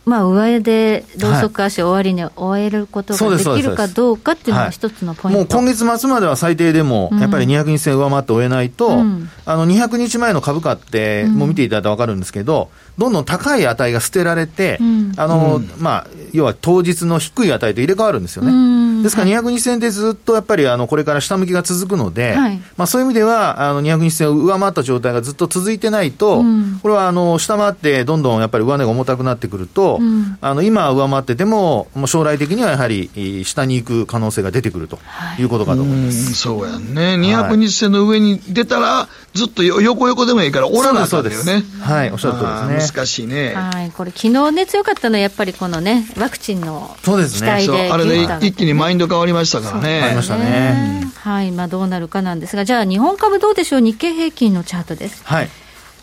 [0.08, 19.04] まあ、上でローソク足終わりに終えることができるかどうかっていうのが一つのポイント、もう今月末までは最低でも、やっぱり200日線上回って終えないと、うん、あの200日前の株価って、もう見ていただいたら分かるんですけど、どんどん高い値が捨てられて、うん、あの、うん、まあ、要は当日の低い値と入れ替わるんですよね。
[19.04, 26.44] ですから200日線でずっとやっぱりあのこれから下向きが続くので、はい、まあ、そういう意味ではあの200日線を上回った状態がずっと続いてないと、
[26.82, 30.00] これはあの下回ってどんどんやっぱり上値が重たくなってくると、
[30.42, 35.00] あの今上回ってても、もう将来的にはやはり下に行く可能性が出てくると
[35.40, 36.34] いうことかと思います。
[36.34, 37.16] そうやね。
[37.16, 41.64] 200日線の上に出たら、ずっと横横でもいいから、おらなかったよね。
[41.82, 42.87] はい、おっしゃる通りですね。
[42.88, 43.54] 難しいね。
[43.54, 47.50] はい、これ昨日ね、強かったのはやっぱりこのね、ワクチンのそうですね。
[47.92, 49.90] あれで一気にマインド変わりましたからね。
[49.90, 51.12] 変わりましたね。
[51.16, 55.22] はい、まあどうなるかなんですが、じゃあ日本株どうでしょう、日経平均のチャートです。
[55.24, 55.50] はい。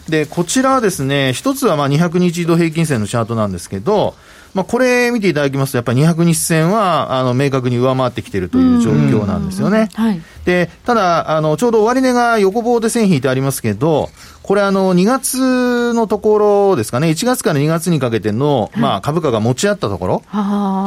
[0.09, 4.14] で、こちらはですね、一つはまあ200日移動平均線のチャートなんですけど、
[4.54, 9.88] まあ、これ見ていただきますと、やっぱり200日線は、あの、明確に上回ってきているという状況なんですよね。
[9.94, 10.22] はい。
[10.44, 14.10] で、ただ、あの、ちょうど終値が横棒で線引いてありますけど、
[14.44, 20.22] これあの、2月のところですかね、1月から2月にかけての、まあ、株価が持ち合ったところ、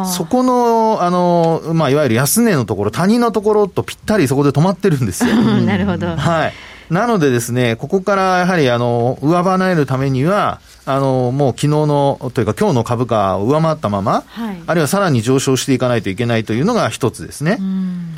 [0.06, 5.36] そこの、あの、まあ、いわゆる安値のところ、谷のところとぴったりそこで止まってるんですよ。
[5.66, 6.16] なるほど。
[6.16, 6.54] はい。
[6.90, 17.60] なのでですね、ここからやはり、あの、上離れるためには、あの、もう昨日の、というか今日の株価を上回ったまま、はい、あるいはさらに上昇していかないといけないというのが一つですね。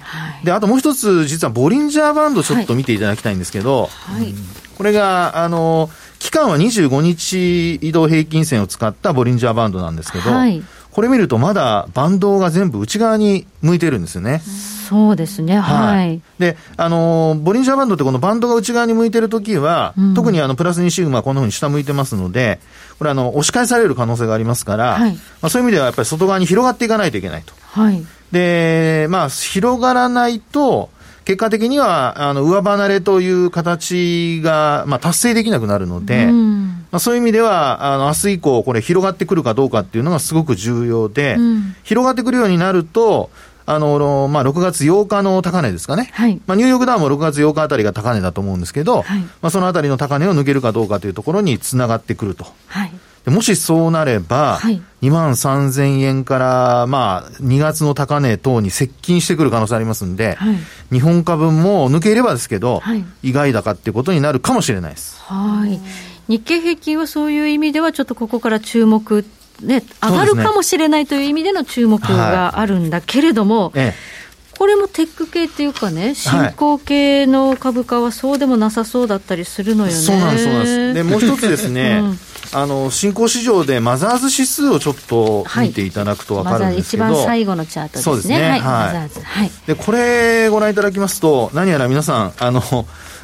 [0.01, 4.35] はい、で、あともう一つ、実はボリンジャーバンドちょっと見ていただきたいんですけど、はい、
[4.77, 10.61] これが、あの、期間は25日移動平均線を使ったボリンジャーバンドなんですけど、はい。
[10.91, 14.41] これ見るとまだバンドが全部内側に向いてるんですよね。
[14.89, 16.07] そうですね、はい。
[16.07, 22.59] はい、で、あの、ボリンジャーバンドってこのバンドが内側に向いてるときは、うん、特にあの、プラス2シグマはこんなふうに下向いてますので、
[22.97, 27.53] これあの、押し返される可能性がありますから、はい、まあ、そういう意味ではやっぱり外側に広がっていかないといけないと。
[27.67, 28.03] はい。
[28.31, 30.89] で、まあ、広がらないと、
[31.29, 43.29] 結果的には、あの、上離れという形が、まあ、達成できなくなるので、うん、まあ、そういう意味では、あの、明日以降、これ広がってくるかどうかっていうのがすごく重要で、うん、広がってくるようになると、
[43.71, 46.09] あの、まあ、6月8日の高値ですかね。
[46.13, 46.41] はい。
[46.47, 52.47] まあ、ニューヨークダウンも6月8日あたりが高値だと思うんですけど、はい、まあ、そのあたりの高値を抜けるかどうかというところにつながってくると。
[52.65, 52.91] はい。
[53.27, 60.55] もしそうなれば、はい、2万3000円から、まあ、2月の高値等に接近してくる可能性ありますんで、はい、
[60.91, 65.21] 日本株も抜ければですけど、はい、意外高っていうことになるかもしれないです。
[65.21, 65.79] はい。
[66.27, 69.25] 日経平均はそういう意味では、ちょっとここから注目、
[69.61, 74.19] ね、上がるかもしれないという意味での注目があるんだけれども、ええ
[74.59, 79.97] これもテック系っていうかね、新興系の株価はそうでもなさそうだったりするのよね。
[79.97, 80.93] そうなんです、そうなんです。
[80.95, 82.19] で、もう一つですね、 うん
[82.51, 88.15] あの新興市場でマザーズ指数をちょっと見ていただくと分かるんですけど、はい、一番最後のチャートですね。
[88.15, 88.49] ですね。
[88.49, 88.61] はい。
[88.61, 89.21] マザーズ。
[89.21, 89.51] はい。
[89.67, 92.61] で、これご覧いただきますと、何やら皆さん、あの、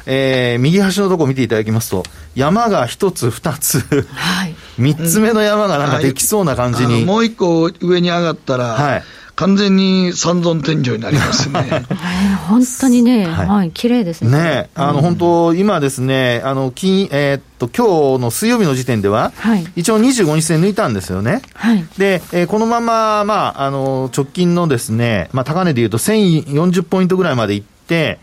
[0.06, 2.04] えー、右端のところ見ていただきますと、
[2.36, 7.04] 山が一つ、二つ、はい、三つ目の山がなんかできそうな感じに。
[7.04, 9.02] もう一個上に上がったら、はい、
[9.36, 11.84] 完全に三尊天井になりますね。
[12.48, 14.30] 本当にね、はい、綺麗ですね。
[14.30, 21.42] ね、あの、本当、今ですね、あの、金、えー、っと、今日の水曜日の時点では、はい、一応25日線抜いたんですよね。
[21.54, 27.75] はい、で、えー、このまま、まあ、あの、直近のですね、まあ、高値でいうと1040ポイントぐらいまでいって、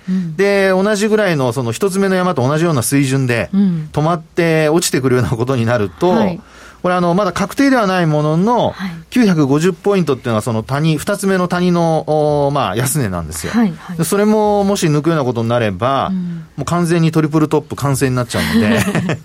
[0.10, 6.42] うん、で、同じぐらいの、その一つ目の山と同じような水準で、止まって落ちてくるようなことになると、はい。
[6.84, 13.54] これあの、まだ確定ではないものの、はい、950ポイントっていうのはその谷、二つ目の谷の、まあ、安値なんですよ。
[13.54, 18.82] はいはい、それももし抜くようなことになれば、うん、もう完全にトリプルトップ完成になっちゃうので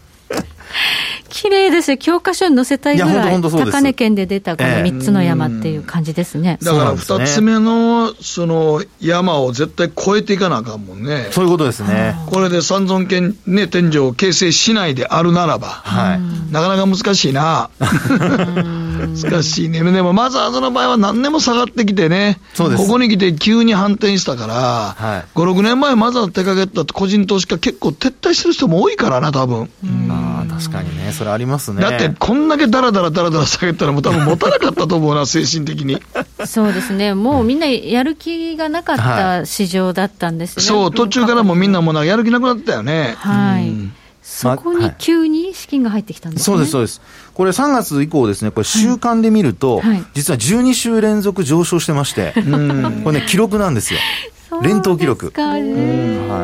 [1.28, 12.16] 綺麗ですよ、教科書に載せたいぐらい、高値圏で出たこの3つの山っていう感じですね、えー、だから2つ目のその山を絶対越えていかなあかんもんね、そういうことですね。
[12.26, 17.70] これで三尊県、ね、天井を形成しないであるならば、はい、なかなか難しいな。
[19.06, 19.82] 難しいね。
[19.82, 29.70] でも、マザーズの場合は何年も下がってきてね、ここに来て急に反転したから、はい、5、6年前マザーズ手掛けた個人投資家結構撤退してる人も多いからな、多分。
[30.10, 31.12] ああ、確かにね。
[31.12, 31.82] それありますね。
[31.82, 36.02] だって、こんだけだらだらだらだら下げたら、もう多分持たなかったと思うな、精神的に。
[36.46, 37.14] そうですね。
[37.14, 40.62] もうみんなやる気がなかった市場だったんですね。
[40.62, 43.14] そう、途中からもみんなもうやる気なくなったよね。
[43.18, 43.72] はい。
[44.30, 47.32] そこに急に資金が入ってきたんです、ねはい、そうです、そうです。
[47.32, 52.34] これ3月以降ですね、これ週間で見ると、はい、実は12週連続上昇してまして、
[53.04, 54.00] これね、記録なんですよ。
[54.62, 55.58] 連投記録、は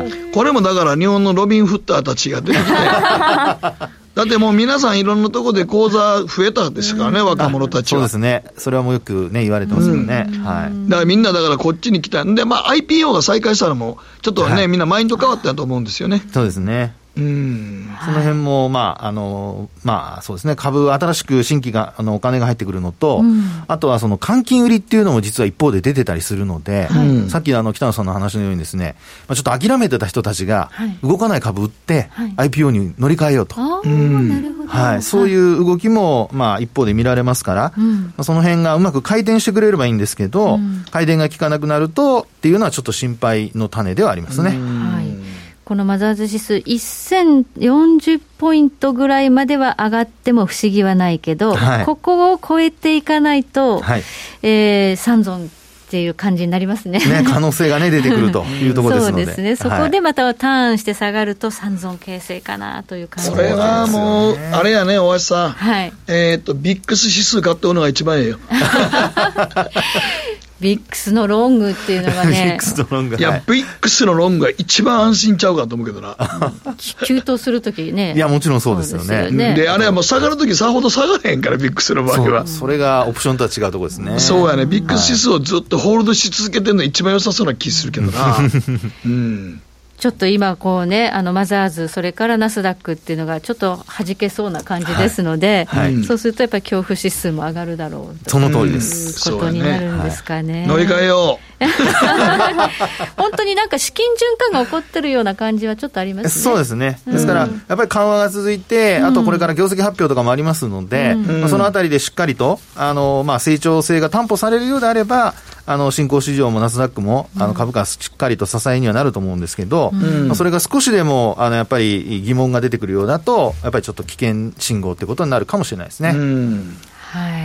[0.03, 2.71] い、これもだから日本のロビン・フッターたちが出てきて
[4.15, 7.99] だってもう皆さんいろんなところで口座増えたですからね、若者たちは。
[7.99, 8.45] そうですね。
[8.57, 10.29] それはもうよくね、言われてますよね。
[10.43, 10.89] はい。
[10.89, 16.23] だからみんなだからこっちに来たんで、まあ IPO が再開したらもう、ちょっとね、はい、みんなマインド変わったと思うんですよね。
[16.33, 16.93] そうですね。
[17.17, 28.95] うん、その辺も、まあ、あの、まあ、そうですね、株、新しく新規が、あの、お金が入ってくるのと、うん、あとはその換金売りっていうのも実は一方で出てたりするので、はい、さっきのあの、北野さんの話のようにですね、
[29.27, 33.55] まあ、ちょっと諦めてた人たちが、動かない株売って、IPO に乗り換えようと。
[33.83, 35.01] うん、はい。
[35.01, 40.59] そういう動きも、まあ、一方で見られますから、うん、その辺がうまく回転してくれればいいんですけど、
[40.91, 44.49] 回転が効かなくなると、っていうのはちょっと心配の種ではありますね。
[44.49, 45.34] はい
[45.65, 54.03] このマザーズ指数、1040ポイントぐらいまでは上がっても不思議はないけど、はい、ここを超えていかないと、はい、
[54.43, 55.47] えー、三尊っ
[55.87, 56.99] ていう感じになりますね。
[56.99, 59.25] ね、可能性がね、出てくると いうところですので。
[59.25, 59.55] そうですね。
[59.55, 65.49] そこでまたターンして下がると三尊形成かなという感じそれはもう、あれやね、大橋さん。
[65.51, 65.93] はい。
[66.07, 68.39] えっ、と、 VIX 指数買っておくのが一番ええよ。
[70.61, 72.31] VIX のロングっていうのがね。
[72.45, 73.15] ビックスのロング。
[73.17, 76.15] いや、ビックスのロングが一番安心ちゃうかと思うけどな。
[77.05, 78.13] 急騰するときね。
[78.15, 79.31] いや、もちろんそうですよね。
[79.31, 82.47] で、ね、あれはもう下がるときさほど下がれへんから、 VIX の場合は。
[82.47, 84.19] それがオプションとは違うところですね。
[84.19, 84.65] そうやね。
[84.65, 88.37] VIX 指数をずっとホールドし続けてるの一番良さそうな気するけどな。
[89.05, 89.61] うん。
[89.97, 95.95] ちょっと今、こうね、あのマザーズ、それからナスダックっていうのが、ちょっと弾けそうな感じですので、はい。
[95.95, 99.31] はい、そうするとやっぱり恐怖指数も上がるだろうその通りです。
[99.31, 100.45] ことになるんですかね。
[100.45, 100.67] ね。
[100.67, 101.54] 乗り換えよう
[103.17, 104.17] 本当になんか資金循
[104.51, 106.29] 環が起こってるような感じはちょっとありますね。
[106.29, 106.99] そうですね。
[107.07, 115.33] ですから、やっぱり緩和が続いて、あとこれから業績発表とかもありますので、うん、まあ、そのあたりでしっかりと、あの、まあ、成長性が担保されるようであれば、
[115.67, 126.09] あの、新興市場もナスダックも、あの、株価しっかりと支えにはなると思うんですけど、うん、まあ、それが少しでも、あの、やっぱり疑問が出てくるようだと、やっぱりちょっと危険信号ってことになるかもしれないですね。
[126.09, 126.77] うん、
[127.11, 127.44] は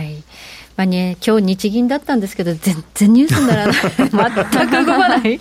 [0.77, 3.75] まあね、今日日銀だったんですけど、全然ニュースにならない、
[4.55, 5.39] 全く動かない、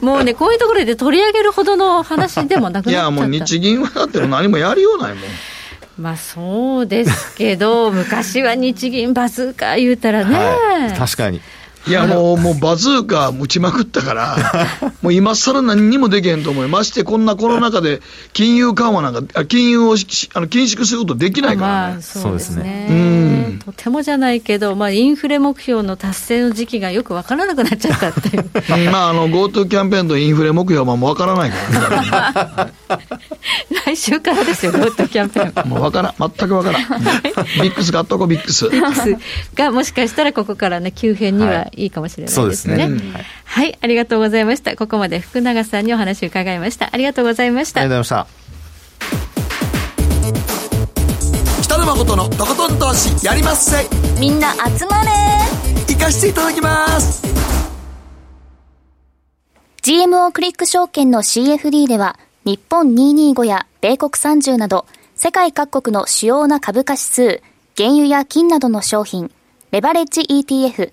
[0.00, 5.22] もうね、こういうところで取り上げるほどの話でもなくなっちゃったいや、もう日銀はだって何もやりようないもん。
[5.98, 11.40] まあそうですけど、昔は日銀バズーカ言うたらね、はい、確かに。
[11.88, 14.36] いやもう、もうバズーカ持ちまくったから、
[15.02, 18.00] もう今更何にもできへんと思いまして、こんなコロナ禍で
[18.32, 19.94] 金融緩和なんか、金融を
[20.34, 21.92] あの緊縮することできないからね。
[21.94, 22.86] まあ、そうですね。
[22.90, 23.60] うん。
[23.64, 28.50] とてもじゃないけど、まあ、インフレ目標の達成の時期がよく分からなくなっちゃったっていう。
[28.90, 31.56] まあ、あの、GoTo キャンペーンとインフレ目標はもう分からないか
[31.88, 32.72] らね。
[33.86, 35.68] 来週からですよ、GoTo キャンペーン。
[35.68, 36.14] もう分からん。
[36.18, 36.82] 全く分からん。
[37.62, 38.68] ビックス買っとこ、ビックス。
[38.70, 39.16] ビックス
[39.54, 42.74] がもしかしたらここからね、急変にはいいかもしれないですね。
[42.76, 43.00] はい、はい
[43.44, 44.74] はい、ありがとうございました。
[44.76, 46.90] ここまで福永さんにお話を伺いました。
[46.92, 47.80] ありがとうございました。
[47.80, 48.46] ありがとうございました。
[51.62, 53.88] 北野誠のとことん投資やりまっせ
[54.20, 55.10] みんな集まれ
[55.88, 57.26] 行かしていただきます
[59.82, 67.42] GMO クリック証券の CFD では日本225や米国30など世界各国の主要な株価指数
[67.76, 69.30] 原油や金などの商品
[69.70, 70.92] レバレッジ ETF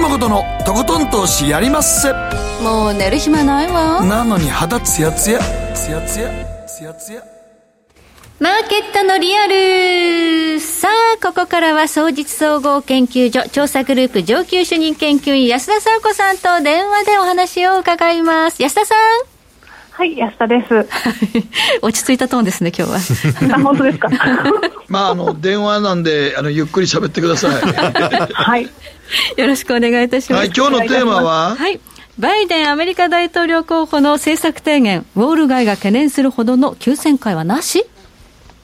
[0.00, 2.10] 北野誠のとことん投資やりまっせ。
[2.62, 4.02] もう寝る暇ないわ。
[4.02, 5.38] なのに肌ツヤツヤ、
[5.74, 6.30] ツヤツヤ、
[6.66, 7.22] ツヤツヤ。
[8.38, 18.62] マーケットのリアルさあ、ここからは総実総合研究所調査グループ上級主任研究員安田沙子さんと電話でお話を伺います。
[18.62, 19.29] 安田さん。
[19.90, 20.86] はい、安田です。
[21.82, 22.92] 落ち着いたトーンですね、今日
[23.50, 23.56] は。
[23.56, 24.08] あ、本当ですか？
[24.88, 27.52] まあ、あの、電話なんで、あの、ゆっくり喋ってください。
[28.32, 28.62] はい。
[29.36, 30.40] よろしくお願いいたします。
[30.40, 31.56] はい、今日のテーマは？
[31.56, 31.80] はい。
[32.18, 37.84] バイデンアメリカ大統領候補の政策提言、ウォール街が懸念するほどの急旋回はなし？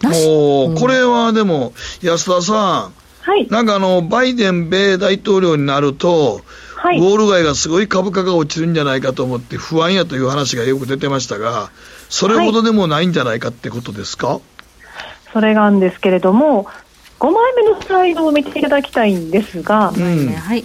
[0.02, 0.24] なし？
[0.26, 1.72] お、うん、これはでも、
[2.02, 6.40] 安田さん、はい、なんかあの、バイデン米大統領になると、
[6.86, 11.70] はい、ウォール街がすごい株価が落ちるんじゃないかと思って不安やという話がよく出てましたが、
[12.08, 14.40] それほどでもないんじゃないかってことですか、はい、
[15.32, 16.68] それなんですけれども、
[17.18, 20.64] 5枚目のスライドを見ていただきたいんですが、うん、はい。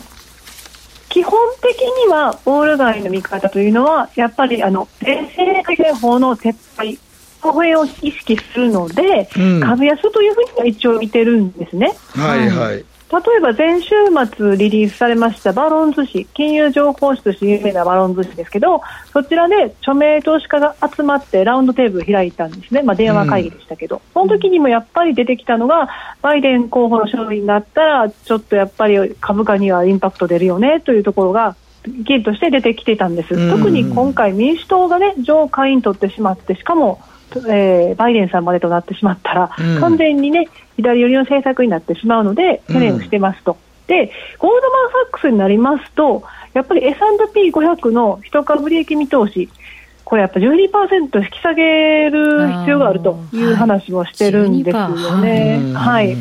[1.09, 6.99] 基本的には、ウォール街の見方というのは、やっぱり、あの、衛生改善法の撤廃、
[7.41, 11.93] 公平を意識するので、うん、株安というふうには一応見てるんですね。
[12.15, 12.85] はいはい。
[13.11, 13.89] 例えば前週
[14.33, 18.81] 末リリースされましたバロンズ紙、金融情報誌として有名なバロンズ紙ですけど、
[19.11, 25.89] そちらで著名投資家が集まってラウンドテーブル開いたんですね、まあ、電話会議でしたけど、うん、その時にもやっぱり出てきたのが、
[26.21, 37.01] バイデン候補の勝利になったら、ちょっとやっぱり株価にはインパクト出るよねというところが、意見として出てきてたんです、特に今回、民主党がね、上下院取ってしまって、しかも
[37.39, 43.53] えー、バイデンさんまでとなってしまったら、うん、完全にね、左寄りの政策になってしまうので、懸念をしてますと。
[43.53, 46.23] うん、で、ゴールドマン・サックスになりますと、
[46.53, 49.49] やっぱり S&P500 の一株利益見通し、
[50.03, 55.71] これやっぱ12%引き下げる必要があるという話もしてるんですよね。
[55.73, 56.17] はい。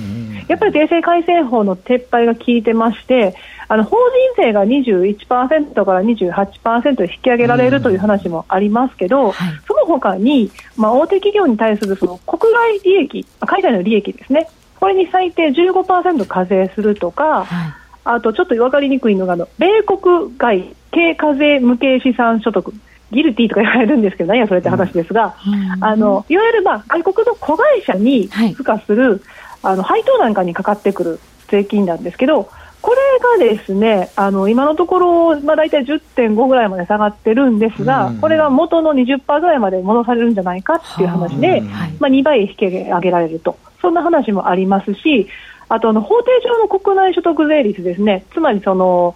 [0.47, 3.35] やっぱり税制改正法の撤廃が効いてまして、
[3.71, 3.99] あの法
[4.37, 14.49] 人税が21%から28%引き上げられるという話もありますけど、はい、その他に、まあ、大手企業に対するその国外利益、海外の利益ですね、
[14.81, 22.75] これに最低15%課税するとか、はい、あとちょっと分かりにくいのが、米国外軽課税無形資産所得、
[23.13, 29.21] ギルティとか言われるんですけど、何やそれって話ですが、うん、あのいわゆる、まあ、外国の子会社に付加する、はい、
[29.63, 32.51] あの配当なんかにかかってくる税金なんですけど、
[32.83, 41.61] これがですねあの今のところ、まあ、大体10.5ぐらいまで下がってるんですが、うん、これが元の20%ぐらいまで戻されるんじゃないかっていう話で、
[41.99, 45.29] まあ、2倍引き上げられると、そんな話もありますし、
[45.69, 49.15] あとあの法定上の国内所得税率ですね、つまりその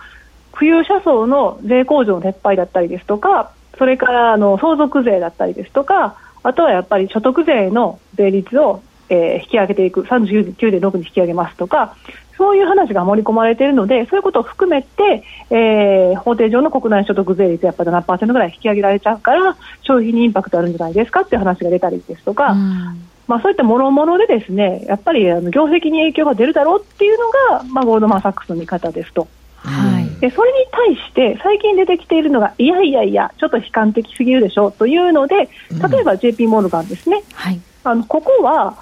[0.52, 11.96] 富裕者層の税控除の撤廃だったりですとか、それからあの相続税だったりですとか、あとはやっぱり所得税の税率をえー、引き上げていく、39.6に引き上げますとか、
[12.36, 29.28] そういう話が盛り込まれているので、そういうことを含めて、えー、法定上の国内所得税率やっぱり7%ぐらい引き上げられちゃうから、消費にインパクトあるんじゃないですかっていう話が出たりですとか、うん、まあ、そういったもろもろでですね、やっぱりあの業績に影響が出るだろうっていうのが、まあ、ゴールドマン・サックスの見方ですと。
[29.64, 38.76] はい、でそれに対して最近出てきているのがいやいやいやちょっと悲観的すぎるでしょというので例えば JP モルガンですね、うんはい、あのここは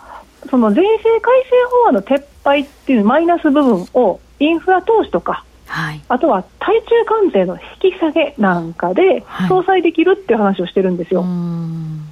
[0.50, 1.50] その税制改正
[1.82, 11.22] 法案の撤廃っていうマイナス部分をインフラ投資とか、はい、あとは対中関税の引き下げなんかで相殺できるっていう話をしてるんですよ。
[11.22, 12.11] はい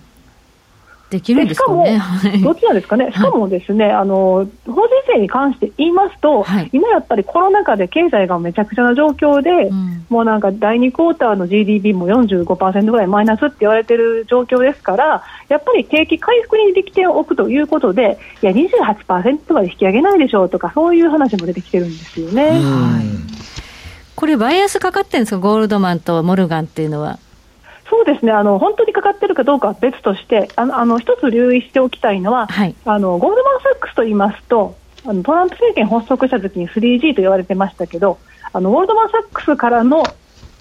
[1.10, 2.00] できるんですかね。
[2.20, 22.50] しかも、どっちなんですかね、しかもですね、あの、法人税に関して言いますと、はい、今やっぱりコロナ禍で経済がめちゃくちゃな状況で、うん、もうなんか第2クォーターの GDP も45%ぐらいマイナスって言われてる状況ですから、やっぱり景気回復に力点を置くということで、いや、28%まで引き上げないでしょうとか、そういう話も出てきてるんですよね。
[22.50, 23.04] はい、
[24.14, 27.18] これ、バイアスかかってるんですか、ゴールドマンとモルガンっていうのは。
[27.90, 28.30] そうですね。
[28.30, 38.18] あの本当にかかってるかどうかは別としてあのあの一つ留意しておきたいのは、はい、あのゴールドマン・サックスと言いますとあのトランプ政権発足した時に 3G と言われてましたけど
[38.52, 40.04] あのゴールドマン・サックスからの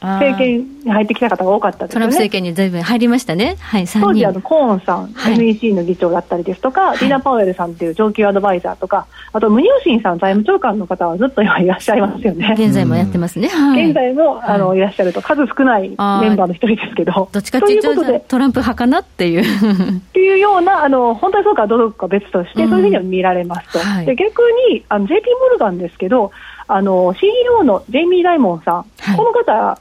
[0.02, 2.00] 政権に入ってきた方が多かったですよね。
[2.00, 3.58] トランプ政権にずいぶん入りましたね。
[3.60, 12.56] はい、当時あの、コーンさん、はい、NEC の議長だったりですとか、はい、ディナ・パウエルさんという上級アドバイザーとか、あと、ムニューシンさん財務長官の方はずっと今いらっしゃいますよね。
[12.58, 13.50] 現在もやってますね。
[13.50, 17.30] はい、現在も、あの、いらっしゃると、数少ないメンバーの一人ですけど。
[17.32, 19.42] どっちかっていうと、トランプ派かなっていう。
[19.42, 23.80] っていうような、あの、本当にそうかどうか別として、そういうふうには見られますと。
[24.06, 24.42] で逆
[24.72, 26.32] に、あの、JP モルガンですけど、
[26.68, 28.86] あの、CEO のジェイミー・ライモンさん、
[29.18, 29.80] この方、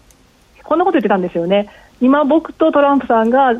[0.68, 1.70] こんなこと言ってたんですよね。
[2.02, 3.54] 今、僕とトランプさんが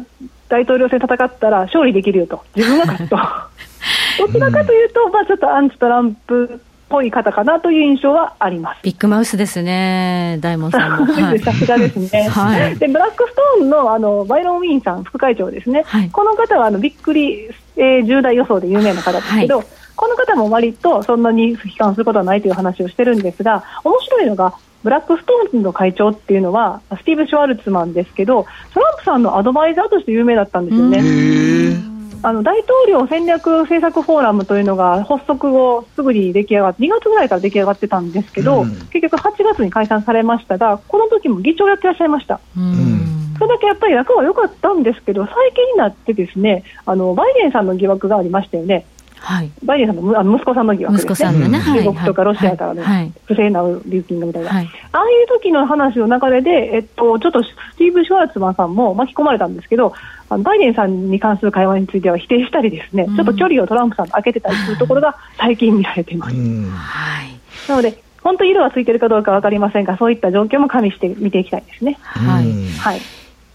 [0.50, 3.16] 大統領選戦ったら勝利できるよと、自分が勝つと。
[4.26, 6.58] どちらかというと、まあ、ちょっとアンチトランプっ
[6.90, 8.80] ぽい方かなという印象はあります。
[8.82, 11.06] ビッグマウスですね、大門さんも。
[11.40, 19.66] さすがですね、 はい、でブラックストーンのあのバイロン・ウィンさん、副会長ですね、はい、この方はあのびっくり、えー、10大予想で有名な方ですけど、はい。
[19.96, 31.98] この方も割とそんなに悲観することはないという話をしてるんですが、面白いのが、ブラックストーンズの会長っていうのは、スティーブ・シュワルツマンですけど、トランプさんのアドバイザーとして有名だったんですよね。
[32.22, 42.40] あの大統領戦略政策フォーラムというのが発足後すぐに出来上がって2月ぐらいから出来上がってたんですけど、うん、結局8月に解散されましたがこの時も議長やってらっしゃいました。
[42.56, 42.98] うん
[43.38, 48.84] それだけやっぱり役は良かったんですけど最近になってですねあのバイデンさんの疑惑がありましたよね。
[49.20, 52.82] はい、バイデンさんのあの息子さんの疑惑ですね、ね中国とかロシアからの
[53.26, 59.92] 不正な流金みたいな、はい、ああいう時の話の流れで、えっと、ちょっとスティーブ・シュワルツマンさんも巻き込まれたんですけど、
[60.28, 66.36] あのバイデンさんに関する会話については否定したり、ですね、うん、ちょっと距離をトランプさんと開けてたりするところが最近見られています。
[66.36, 71.98] はい、なので本当、色がついてるかどうか分かりませんが、そういった状況も加味して見ていきたいですね。
[72.00, 73.00] はい、はい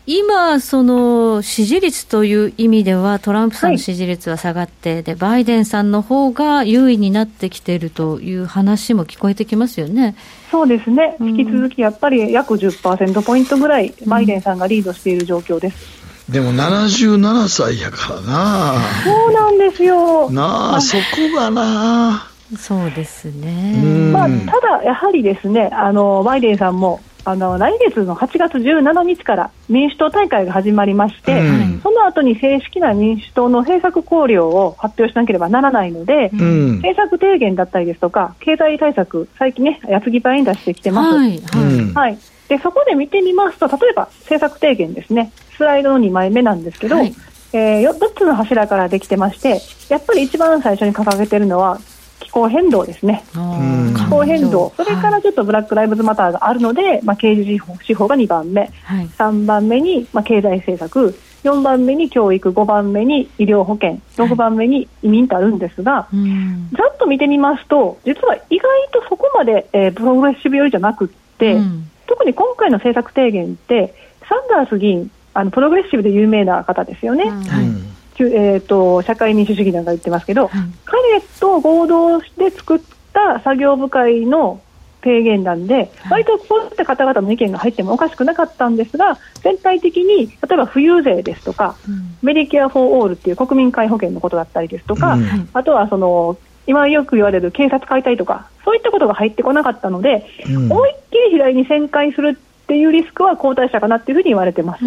[0.05, 10.15] 今、その支持率という意味では、トランプさんの支持率は下がって、はい、でバイデンさんの方が優位になってきているという話も聞こえてきますよね。
[10.51, 15.87] そうですね、引き続きやっぱり約10%ポイントぐらい、バイデンさんがリードしている状況です。
[16.27, 20.29] うん、でも77歳やからな、そうなんですよ。
[20.29, 21.03] なあ、そこ
[21.35, 22.33] がな。
[22.57, 41.15] そうですね、まあ、ただ、やはりですねあのバイデンさんもあの来月の8月17日から民主党大会が始まりまして、うん、その後に正式な民主党の政策綱領を発表しなければならないので、うん、政策提言だったりですとか、経済対策、最近ね、矢継ぎ早に出してきてます。
[41.15, 41.93] はい、はい。
[41.93, 42.17] はい、
[42.49, 47.13] でそこで見てみますと、例えば政策提言ですね、スライドの2枚目なんですけど、はい、
[47.53, 51.79] えー、4つの柱からできてまして、やっぱり一番最初に掲げてるのは、
[52.23, 71.07] 気候変動ですね、気候変動、それからちょっとブラック・ライブズ・マターがあるので、まあ、刑事司法が2番目、はい、3番目に、まあ、経済政策、4番目に教育、5番目に医療保険、6番目に移民とあるんですが、はい、ざっと見てみますと、実は意外とそこまで、えー、プログレッシブ寄りじゃなくっ
[71.37, 73.93] て、うん、特に今回の政策提言って、
[74.29, 77.25] サンダース議員、あのプログレッシブで有名な方ですよね。
[77.25, 77.43] うん。
[77.43, 80.51] はいえーと、社会民主主義なんか言ってますけど、はい、
[80.85, 82.79] 彼と合同で作っ
[83.11, 84.61] た作業部会の
[85.03, 104.85] 提言なんで、割とこういった方々の意見が入ってもおかしくなかったんですが、全体的に例えば富裕税ですとか、うん、メディケア・フォー・オールっていう国民皆保険のことだったりですとか、うん、あとはその今よく言われる警察解体とか、そういったことが入ってこなかったので、うん、思いっきり左に旋回するっていうリスクは後退者かなっていうふうに言われてます。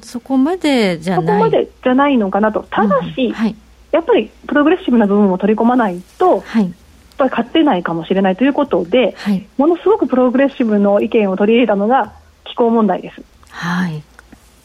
[0.00, 3.56] そこまでじゃないそこまでじゃないのかなと、ただし、うんはい、
[3.90, 6.72] やっぱりプログレッシブな部分を取り込まないと、はい、やっ
[7.18, 12.14] ぱり勝てないかもしれないということで、はい、ものすごくプログレッシブの意見を取り入れたのが
[12.44, 13.22] 気候問題です。
[13.50, 14.02] はい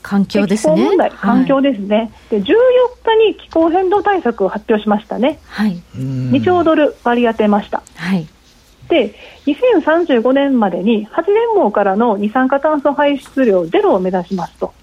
[0.08, 0.76] 環境ですね。
[0.76, 2.14] 気候問題、環境ですね。
[2.30, 5.40] で、14日に気候変動対策を発表しましたね。
[5.50, 5.82] はい。
[5.98, 7.84] 2兆ドル割り当てました。
[7.96, 8.26] はい。
[8.88, 9.14] で、
[9.46, 14.74] 2035年までに発電網からの二酸化炭素排出量ゼロを目指しますと。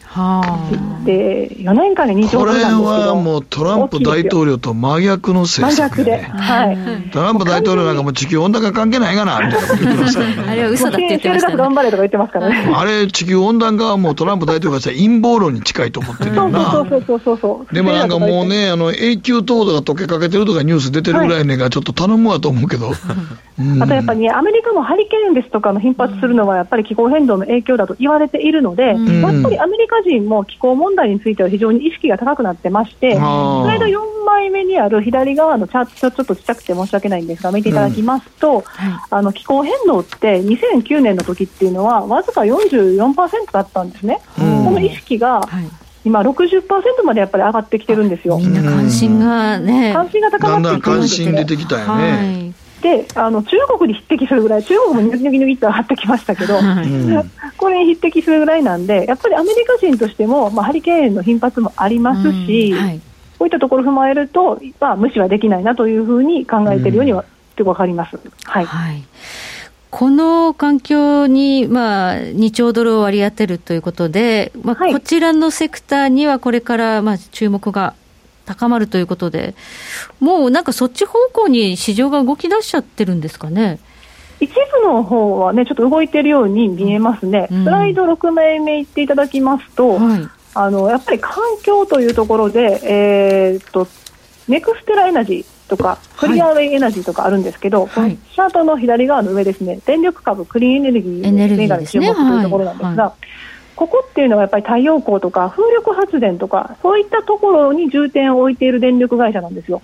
[1.04, 10.42] で4年間で2兆ドルなんですけどこれはもうトランプ大統領と真逆の政策、ね、真逆で、はい、トランプ大統領なんかも地球温暖化関係ないかなみたいなこと言ってますからね。
[10.46, 12.32] あれは嘘だって言ってましたね頑張れとか言ってます。
[12.32, 16.70] からねあれ地球温暖化はもうトランプ大統領がしたら陰謀論に近いと思ってるよな。
[16.70, 17.74] そうそうそうそうそう。
[17.74, 22.92] でもなんかもうねあの永久凍土が溶けかけてるとかニュース出てるぐらいねがちょっと頼むわと思うけど、
[23.58, 38.64] うん、あとやっぱりねアメリカもハリケーンですとかの頻発するのはやっぱり気候変動の影響だと言われているので、うん、やっぱりアメリカカ人も気候問題については非常に意識が高くなってまして、スライド4枚目にある左側のチャート、ちょっとちっちゃくて申し訳ないんですが、見ていただきますと、うん
[39.10, 44.20] あの気候変動って2009年の時っていうのは、わずか44%だったんですね。
[44.36, 45.68] この意識が、はい
[46.04, 46.68] 今60%
[47.02, 48.36] までやっぱり上がってきてるんですよ。
[48.36, 49.94] みんな関心がね。
[49.94, 52.12] 関心が高まってきて関心出てきたよね。
[52.12, 63.00] はいであの中国に匹敵するぐらい、中国もニョキニョキニョキって上がってきましたけど、はい、これに匹敵するぐらいなんで、やっぱりアメリカ人としても、まあ、ハリケーンの頻発もありますし、はい、
[63.38, 67.24] こういったところを踏まえると、まあ、無視はできないなというふうに考えているようには、っ
[67.56, 68.18] て分かります。
[68.44, 69.02] はい、はい。
[69.90, 77.94] この環境に、まあ、2兆ドルを割り当てるということで、まあ、こちらのセクターにはこれから、まあ、注目が
[78.44, 79.54] 高まるということで、
[80.20, 83.78] もうなんかそっち方向に市場が動き出しちゃってるんですかね？
[84.40, 87.48] 一部の方はね、ちょっと動いてるように見えますね。
[87.50, 93.86] うん、スライド6枚目いっていただきますと、はい、あの、やっぱり環境というところで、えー、っと、
[94.48, 103.14] ネクステラエナジー、とか、クリアウェイエナジーとかあるんですけど、はい、チャートの左側の上ですね、電力株、クリーンエネルギーの銘柄に注目というところなんですが、
[103.76, 109.82] ここっていうのはやっぱり太陽光とか風力発電とかそういったところに重点を置いている電力会社なんですよ。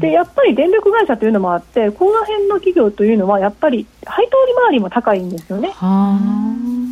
[0.00, 5.70] でやっぱり電力会社というのもあってこの辺の企業というのはやっぱり配当利回りも高いんですよね。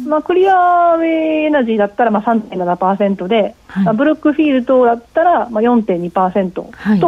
[0.07, 7.01] まあ、クリアウェイエナジーだったらまあ3.7%で、はい、ブルックフィールドだったらまあ4.2%と、はい、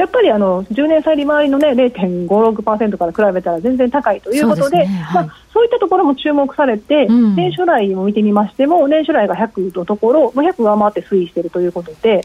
[0.00, 12.22] やっぱりあの10年債利回りの、ね、0.56%から比べたら全然高いということで、そう、ねはい、まあ、そういったところも注目されて、うん、年初来を見てみましても、年初来が100のところ、100上回って推移しているということで、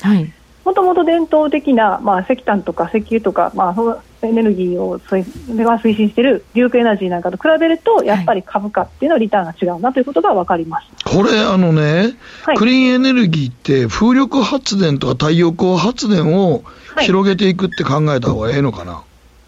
[0.63, 5.23] もともと伝統的な、まあ、石炭とか石油とか、まあ、エネルギーをそれ
[5.63, 16.63] が推進しているデュークエナジーなんかと比べると、やっぱり株価っていうのはリターンが違うなということが分かります、これ、あのね、はい、クリーンエネルギーって、風力発電とか太陽光発電を
[16.99, 19.03] 広げていくって考えた方がええのかな、は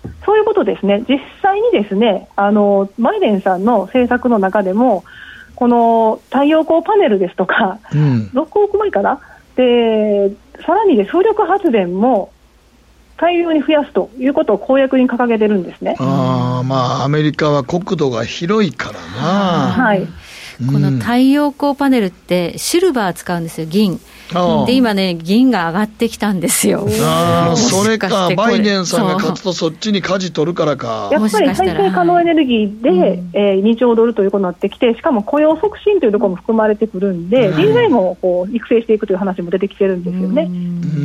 [0.05, 5.03] い、そういうことですね、実際にですねあのバイデンさんの政策の中でも、
[5.55, 9.19] この太陽光パネルですとか、うん、6億枚かな、
[9.55, 10.29] で
[10.65, 12.31] さらにで風力発電も
[13.17, 19.71] 大量に増やすということを公約に掲げてるんですねあまあ、アメリカは国土が広いからな。
[19.71, 20.07] はい
[20.57, 23.99] この太陽光パネルってシルバー使うんですよ、銀。
[24.65, 26.85] で、今ね、銀が上がってきたんですよ。
[27.01, 31.09] ああ、それか、バイデンさんが勝つとそっちに舵取るからか。
[31.11, 40.49] やっぱり再生可能エネルギーで、はい、えー、2兆ドルということになってきて、しかも雇用促進というところも含まれてくるんで、人材もこう育成していくという話も出てきてるんですよね。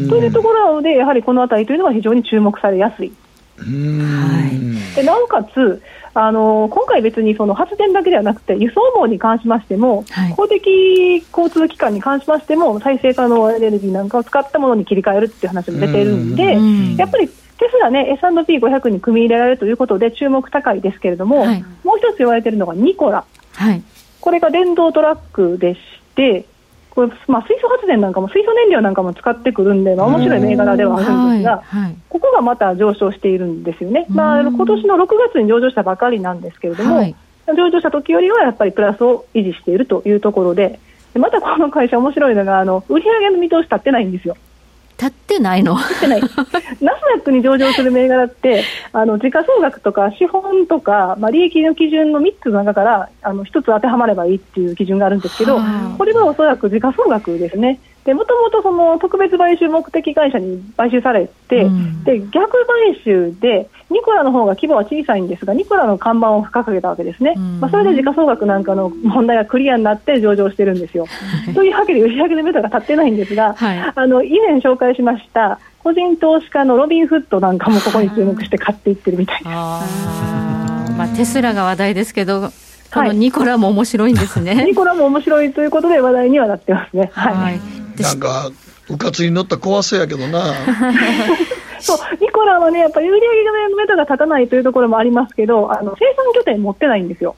[0.09, 3.13] というところで、やはりこのあたりというのは非常に注目されやすい。
[3.59, 4.51] は
[4.93, 5.81] い、でなおかつ、
[6.15, 23.83] あの今回、別にその発電だけではなくて輸送網に関しましても、はい、公的交通機関に関しましても再生可能エネルギーなんかを使ったものに切り替えるっていう話も出ているんで、やっぱりテスラね、S&P500 に組み入れられるということで注目高いですけれども、はい、もう一つ言われているのがニコラ、はい、
[24.21, 25.81] これが電動トラックでし
[26.17, 26.45] て、
[26.95, 37.17] これまあ、水素発電なんかも水素燃料なんかも使ってくるんで、まあ、面白い銘柄ではあるんですが、はいはい、ここがまた上昇しているんですよね、まあ、今年の6月に上場したばかりなんですけれども、はい、
[37.49, 40.79] 上場した時よりはやっぱりプラスを維持しているというところで、
[41.15, 44.37] またこの会社、面白いのがあの、売上の見通し立ってないんですよ。
[45.03, 46.21] 立ってないの立ってない。
[46.21, 46.37] ナス
[46.81, 46.87] ダ
[47.19, 55.59] ックに上場する銘柄って、あの、時価総額とか資本とか、まあ、利益の基準の3つの中から、あの、1つ当てはまればいいっていう基準があるんですけど、
[55.99, 57.81] これはおそらく時価総額ですね。
[58.05, 67.35] で、もともとその特別買収目的会社に買収されて、うん、で、逆買収で、ニコラの方が規模は小さいんですが、ニコラの看板を掲げたわけですね。
[67.37, 71.07] うん、まあ、それで時価総額なんかの問題がクリアになって上場してるんですよ。
[71.55, 79.49] というわけで売上の目処が立ってないんですが、はい、あの、以前紹介しました、個人投資家のロビン・フッドなんかもここに注目して買っていってるみたいです。
[79.49, 82.51] まあ、テスラが話題ですけど、
[82.93, 84.65] このニコラも面白いんですね。
[84.67, 87.11] ニコラも面白いということで話題にはなってますね。
[87.15, 87.61] はい、はい
[88.03, 88.51] なんか、
[88.89, 90.55] うかつに乗った怖そうやけどな。
[91.83, 97.35] そう、ニコラはね、やっぱり売り上げの目処が立たないというところもありますけど、あの生産拠点持ってないんですよ。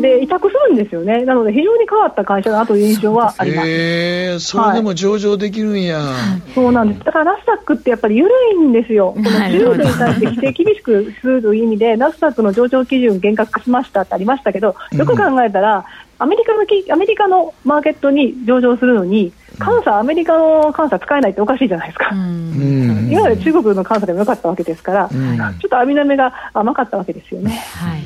[0.00, 1.24] で、委託するんですよね。
[1.24, 3.68] なので、非常に変わった会社だという印象はあります。
[3.68, 7.04] へえー、それでも上場できるんや、はい、そうなんです。
[7.04, 9.12] だからナスダックってやっぱり緩いんですよ。
[9.16, 15.84] この中国に対して規制厳しくするという意味で、ナスダックの上場基準厳格化しましたってありましたけど、よく考えたら、
[16.20, 27.52] アメリカのアメリカのマーケットに上場するのに、監査、アメリカの監査使えないっておかしいじゃないですか、今まで中国の監査でもよかったわけですから、ちょっと網の目が甘かったわけですよね。
[27.74, 28.02] はい。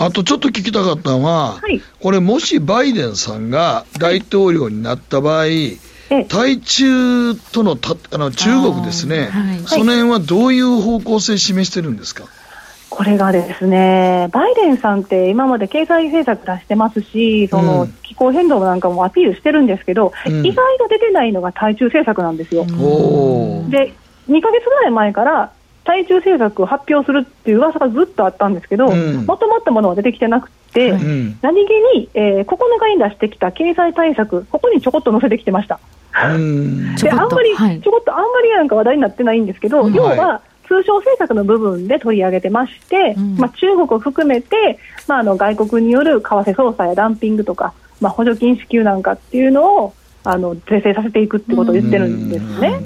[0.00, 5.46] あとちょっと聞きたかったのは、はい、これもしバイデンさんが大統領になった場合、
[6.28, 12.24] 対中とのたあの中国ですね、はい、その辺はどういう方向性示してるんですか、
[12.98, 22.64] これがですね、バイデンさんって今まで経済政策出してますし、その気候変動なんかもアピールしてるんですけど、うん、意外と出てないのが対中政策なんですよ。
[22.64, 25.52] で、2か月ぐらい前から
[25.84, 35.78] 対中政策を発表するっていう噂がずっとあったんですけど、まとまったものは出てきてなくて、うん、何気に、えー、9日に出してきた経済対策、ここにちょこっと載せてきてました。
[37.00, 49.94] であんまり、はい、ちょこっとあんまりなんか話題になってないんですけど、要は、通商政策の部分で取り上げてまして、うん、まあ、中国を含めて、まあ、あの外国による為替操作やダンピングとか、まあ、補助金支給なんかっていうのを
[50.24, 52.80] あの是正させていくってことを言ってるんですね。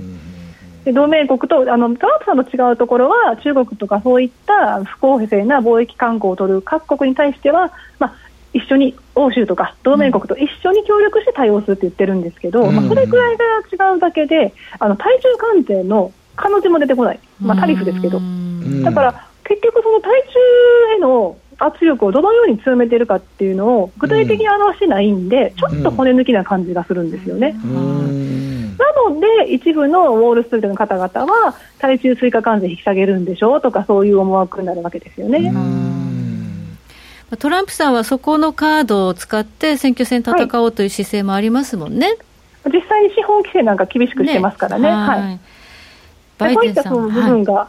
[0.85, 8.14] で同盟国とあのトランプさんの違うところは中国とかそういった不公平な貿易慣行を取る各国に対しては、まあ、
[8.53, 13.45] 一緒に欧州とか同盟国と一緒に協力して対応するって言ってるんですけど、うん、まあ、それくらいが
[13.93, 18.20] 違うだけであの対中関税の彼女も出てこない、まあ、タリフですけど、
[18.83, 27.53] だから結局、その対中への圧力をどのように強めているかっていうのを具体的に表してないんで、ちょっと骨抜きな感じがするんですよね。
[27.53, 35.53] なので、一部のウォール・ストリートの方々は、対中追加関税引き下げるんでしょうとか、そういう思惑になるわけですよね。
[37.39, 42.16] トランプさんはそこのカードを使って選挙戦戦おうという姿勢もありますもんね。
[42.62, 44.89] はい、実際に資本規制なんか厳しくしてますからね。
[44.89, 44.91] ね。
[44.91, 45.41] はい、はい
[46.51, 47.68] そういったその部分が、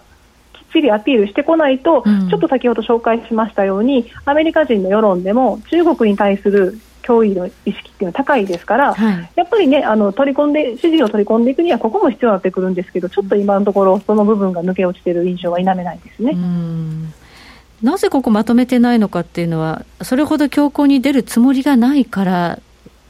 [0.54, 16.36] きっちりアピールしてこないと、はい、ちょっと先ほど紹介しましたように、アメリカ人の世論でも中国に対する脅威の意識っていうのは高いですから、はい、やっぱりね、あの取り込んで、支持を取り込んでいくには、ここも必要になってくるんですけど、ちょっと今のところ、その部分が抜け落ちている印象は否めないですね。
[17.84, 22.60] なぜここまとめてないのかっていうのは、それほど強硬に出るつもりがないから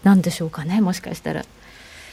[0.03, 1.45] なんでしょうかね、もしかしたら。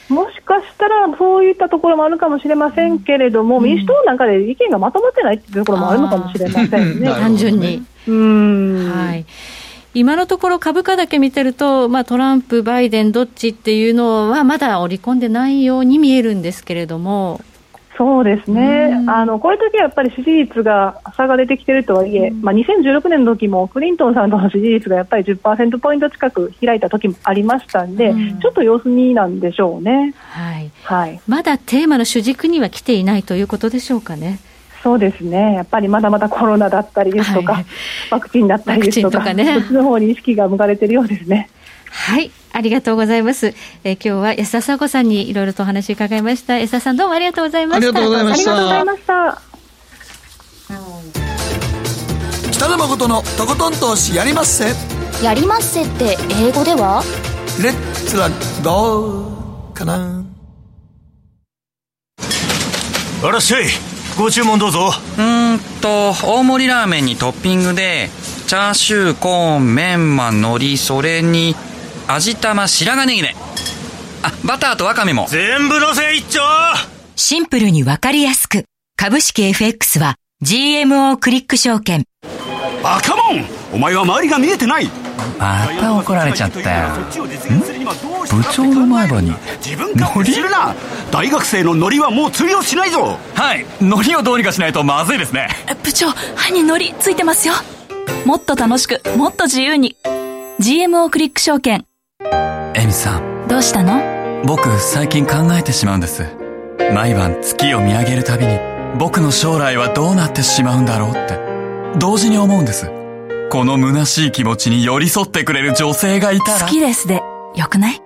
[0.09, 7.07] もしかしたらそういったところもあるかもしれませんけれども、うん、民主党なんかで意見がまとまってないっていうところもあるのかもしれませんね。
[7.07, 7.83] 単純に。
[8.07, 8.91] うん。
[8.91, 9.25] はい。
[9.93, 17.41] 今のところ株価だけ見てると、まあ、トランプ、バイデンどっちっていうのはまだ織り込んでないように見えるんですけれども、
[18.01, 30.71] そうですね、あのこういう時はやっぱり支持率が差が出てきているとはいえ、まあ、2016年の時もクリントンさんとの支持率がやっぱり10%ポイント近く開いた時もありましたんで、ちょっと様子見なんでしょうね、はい。
[30.83, 34.39] はい、まだテーマの主軸には来ていないということでしょうかね。
[34.81, 37.65] そうですね、やっぱりまだまだコロナだったりですとか、はい、
[38.09, 41.51] ワクチンだったりですとか、ね、そっちの方に意識が向かれているようですね。
[41.93, 43.53] はいありがとうございます。
[43.83, 46.57] えー、今日は安田佐子さんにいろいろとお話伺いました。
[46.57, 47.87] 安田さんどうもありがとうございました。
[47.87, 48.51] ありがとうございました。
[48.51, 49.41] ありがとうございました。
[52.51, 54.73] 北野誠のとことん投資やりまっせ。
[55.23, 57.03] やりまっせって英語では？
[57.61, 58.29] レッツラ
[58.63, 60.23] ゴーかな。
[63.23, 63.65] あらっしゃい。
[64.17, 64.91] ご注文どうぞ。
[65.17, 68.09] うんと、大盛りラーメンにトッピングで、
[68.47, 71.55] チャーシュー、コーン、メンマ、海苔、それに、
[72.13, 73.35] 味玉白髪ネギね。
[74.23, 75.27] あ、バターとワカメも。
[75.29, 76.41] 全部のせ一丁
[77.15, 78.65] シンプルにわかりやすく。
[78.97, 82.03] 株式 FX は GMO クリック証券。
[82.83, 84.89] バカモンお前は周りが見えてない
[85.37, 86.89] また怒られちゃったよ。
[86.89, 89.31] ん部長の前歯に。
[89.63, 90.75] 自分勝手するな
[91.11, 95.47] 大学生のノリはもう通用しないぞはい、ノリをどうにかしないとまずいですね。
[95.83, 97.53] 部長、歯にノリついてますよ。
[98.25, 99.95] もっと楽しく、もっと自由に。
[100.59, 101.85] GMO クリック証券。
[102.75, 103.47] エミさん。
[103.47, 104.43] どうしたの？
[104.45, 106.25] 僕、最近考えてしまうんです。
[106.93, 108.59] 毎晩月を見上げるたびに、
[108.97, 111.39] 僕の将来はどうなってしまうんだろうって、
[111.99, 112.91] 同時に思うんです。
[113.49, 116.65] この虚しい気持ちに寄り添ってくれる女性がいたら。
[116.65, 117.21] 好きですで、
[117.55, 118.01] よくない？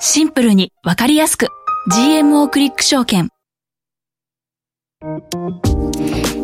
[0.00, 1.48] シンプルにわかりやすく。
[1.90, 3.28] GMO クリック証券。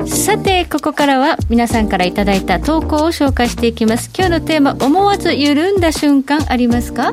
[0.09, 4.11] さてここからは皆さんからいただいた投稿を紹介していきます。
[4.15, 7.13] 今日のテーマ思わず緩んだ瞬間ありますか？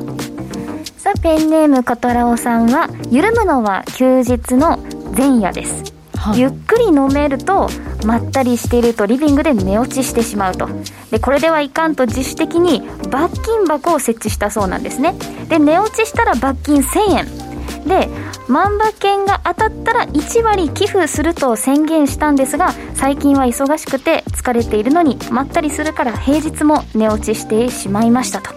[0.96, 4.78] さあペンネームカトラオさんは緩むのは休日の
[5.16, 5.94] 前夜です。
[6.16, 7.68] はい、ゆっくり飲めると
[8.04, 10.68] まったりしているとリビングで寝落ちしてしまうと。
[11.10, 15.14] でこれではいかんと自主的に罰金箱を設置したそうなんですね。
[15.48, 17.45] で寝落ちしたら罰金1000円
[17.86, 18.08] で
[18.48, 28.54] 万馬券が当たったら1割寄付すると宣言したんですが最近は忙しくて疲れているのにまったりするから平日も寝落ちしてしまいましたと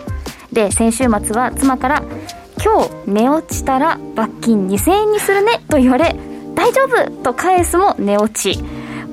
[0.51, 2.03] で先週末は妻から
[2.64, 6.16] 「今日寝落ちたら罰金2000円にするね」と言われ
[6.55, 8.64] 「大丈夫!」と返すも寝落ち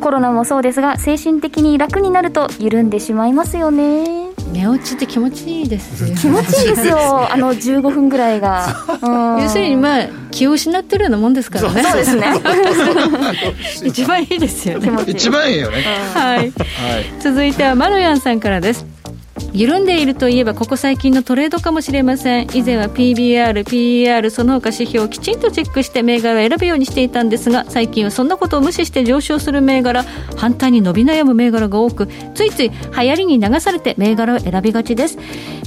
[0.01, 6.99] コロナもそうですが精神的に楽になると緩んでしまいますよね寝落ちって気持ちいいです気持ちいいですよ。
[7.32, 8.84] あの15分ぐらいが。
[9.40, 11.82] 要するにまあ気を失ってるようなもんですからね。
[11.82, 12.26] そうですね。
[13.84, 14.90] 一番いいですよね。
[15.07, 15.84] 一番いいよね。
[16.14, 16.53] はい、はい、
[17.20, 18.95] 続いてはマロヤンさんからです
[19.53, 22.49] 緩んでいるといえばここ最近のトレードかもしれません。
[22.55, 30.05] 以前は PBR、PER その他指標をきちんとチェックして銘柄を選ぶようにしていたんですが最近はそんなことを無視して上昇する銘柄
[30.37, 32.76] 反対に伸び悩む銘柄が多くついつい流
[33.09, 35.18] 行りに流されて銘柄を選びがちです。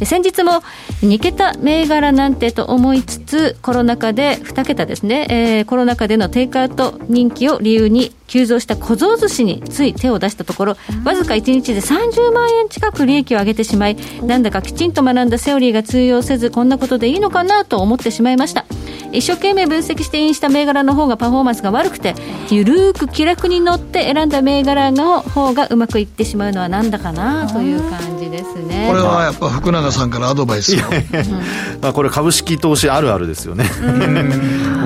[0.05, 0.61] 先日も
[1.01, 18.66] 2桁銘柄なんてと思いつつコロナ禍で2桁ですね、えー、コロナ禍でのテイクアウト人気を理由に急増した小僧寿司につい手を出したところわずか1日で30万円近く利益を上げてしまいなんだかきちんと学んだセオリーが通用せずこんなことでいいのかなと思ってしまいました。
[19.12, 22.14] 一生懸命分析してインした銘柄の方がパフォーマンスが悪くて
[22.49, 28.88] ゆるーく気楽に乗って選んだ銘柄の方がうまくいってしまうのはなんだかなという感じですね。
[28.89, 30.80] これはやっぱ福永さんからアドバイスを。
[31.82, 33.66] まあこれ株式投資あるあるですよね。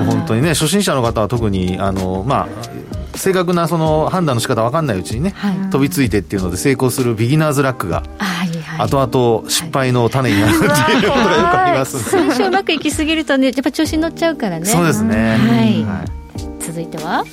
[0.06, 2.74] 本当にね初心者の方は特にあのまあ
[3.16, 8.02] 正確なその判断の仕方分かんないうちにね、はい、飛びついてっていうので成功するビギナーズラックが、
[8.78, 12.02] 後々失敗の種になるっていうことがよくあります。
[12.10, 14.66] 最初うまくいきすぎるとねやっぱ調子に乗っちゃうからね。
[14.66, 16.08] そうですね、はい、はい、
[16.60, 17.24] 続いては？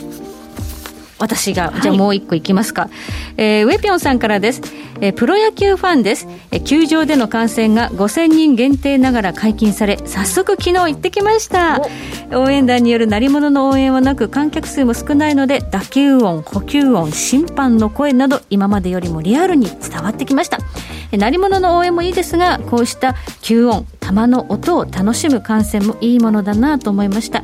[1.22, 2.90] 私が、じゃあもう一個いきますか、
[3.38, 4.62] えー、ウェピョンさんからです、
[5.00, 11.82] えー、プロ野球ファンです、えー、球場での観戦が5000人限定ながら解禁され早速昨日行ってきました。
[12.34, 20.60] 応援団による鳴り物の応援はなく観客数も少ないので打球音補給音審判の声など今までよりもリアルに伝わってきました。
[21.12, 27.44] 鳴り物の応援もいいですがこうした吸音球の音を楽しむ観戦もいいものだなと思いました。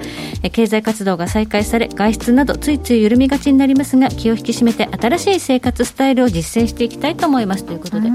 [0.52, 7.64] 経済活動が再開され外出などついつい緩みがちになりますが気を引き締めて新しい生活スタイルを実践していきたいと思います。
[7.64, 8.10] ということで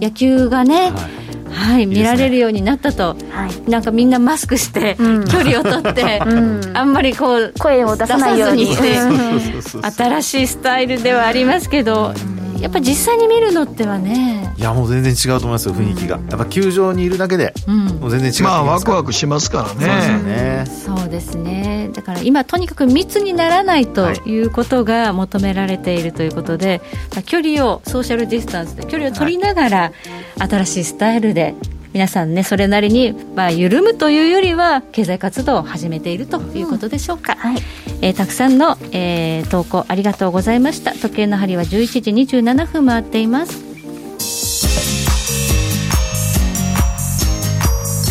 [0.00, 1.26] 野球がね、はい。
[1.48, 8.66] はい、見られるようになったと、はい、なんかみんなマスクして、うん、距離を取って、うん、あんまりこう声を出さないように。
[8.76, 12.12] 新しいスタイルではありますけど、
[12.60, 14.54] やっぱ実際に見るのってはね。
[14.56, 17.52] いやもう全然違うと思いますよ雰囲気が、やっぱ球場にいるだけで、
[18.00, 18.42] もう全然違う。
[18.44, 20.64] まあワクワクしますからね。
[20.66, 21.90] そうですね。
[21.92, 26.80] だから今とにかく密にならないということが求められているということで、
[27.14, 29.92] はい、距離をソーシャルディスタンスで距離を取りながら、
[30.38, 31.54] 新しいスタイルで
[31.96, 37.62] 皆さんねそれなりに、まあ、緩むというよりは経済活動を始めているということでしょうか、うん、はい。
[38.02, 40.92] えー、たくさんの、えー、投稿ありがとうございました。
[40.92, 43.64] 時計の針は11時27分回っています。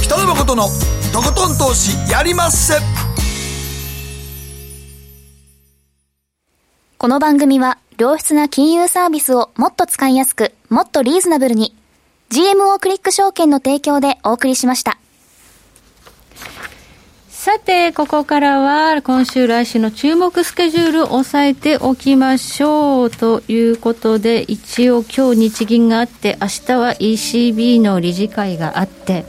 [0.02, 0.64] 北野誠の
[1.14, 2.74] とことん投資やりまっせ。
[6.98, 11.76] この番組は良質な金融サービスをもっと使いやすくもっとリーズナブルに
[12.36, 14.98] GMO クリック証券の提供でお送りしました。
[17.30, 29.24] さて、ここからは今週来週の注目スケジュールを押さえておきましょうということで、一応今日日銀があって、明日は ECB の理事会があって、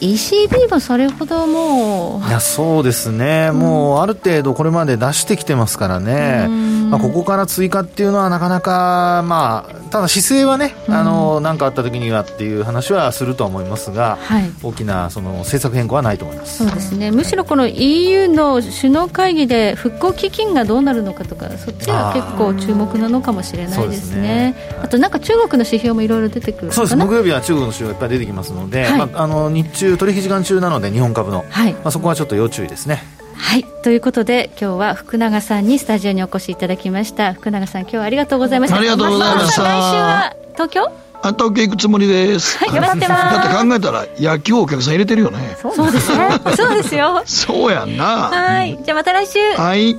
[0.00, 2.28] ECB もそれほどもう。
[2.28, 6.48] いやそうですね、うん、もうある程度これまで出してきてますからね、
[6.90, 16.64] まあ、ここから追加っていうのはなかなか、まあ、ただ姿勢はね何、あのかあった時にはっていう話はするとは思いますが、はい、大きなその政策変更はないと思います。
[16.64, 17.10] そうですね。
[17.10, 26.96] むしろこの EU の首脳会議で復興基金がどうなるのかとかそっちが結構注目なのかもしれないですね、ね、あとなんか中国の指標もいろいろ出てくるそうです。
[26.96, 33.02] 木曜日は中国の指標がいっぱい出てきますので、はい、まあ、あの日中取引時間中なので日本株の、はいまあ、そこはちょっと要注意ですね
[33.34, 41.10] はいということで今日は福永さんにスタジオにお越しいただきました福永さん今日はありがとうございましたありがとうございました来週は東京？
[41.22, 42.56] あ東京行くつもりです。
[42.58, 43.36] はい、頑張ってます。
[43.36, 45.54] だって考えたら野球お客さん入れてるよね。
[45.60, 46.18] そうですよ。
[46.56, 47.22] そうですよ。
[47.26, 48.30] そうやんな。
[48.30, 48.78] はい。
[48.82, 49.38] じゃあまた来週。
[49.54, 49.98] はい。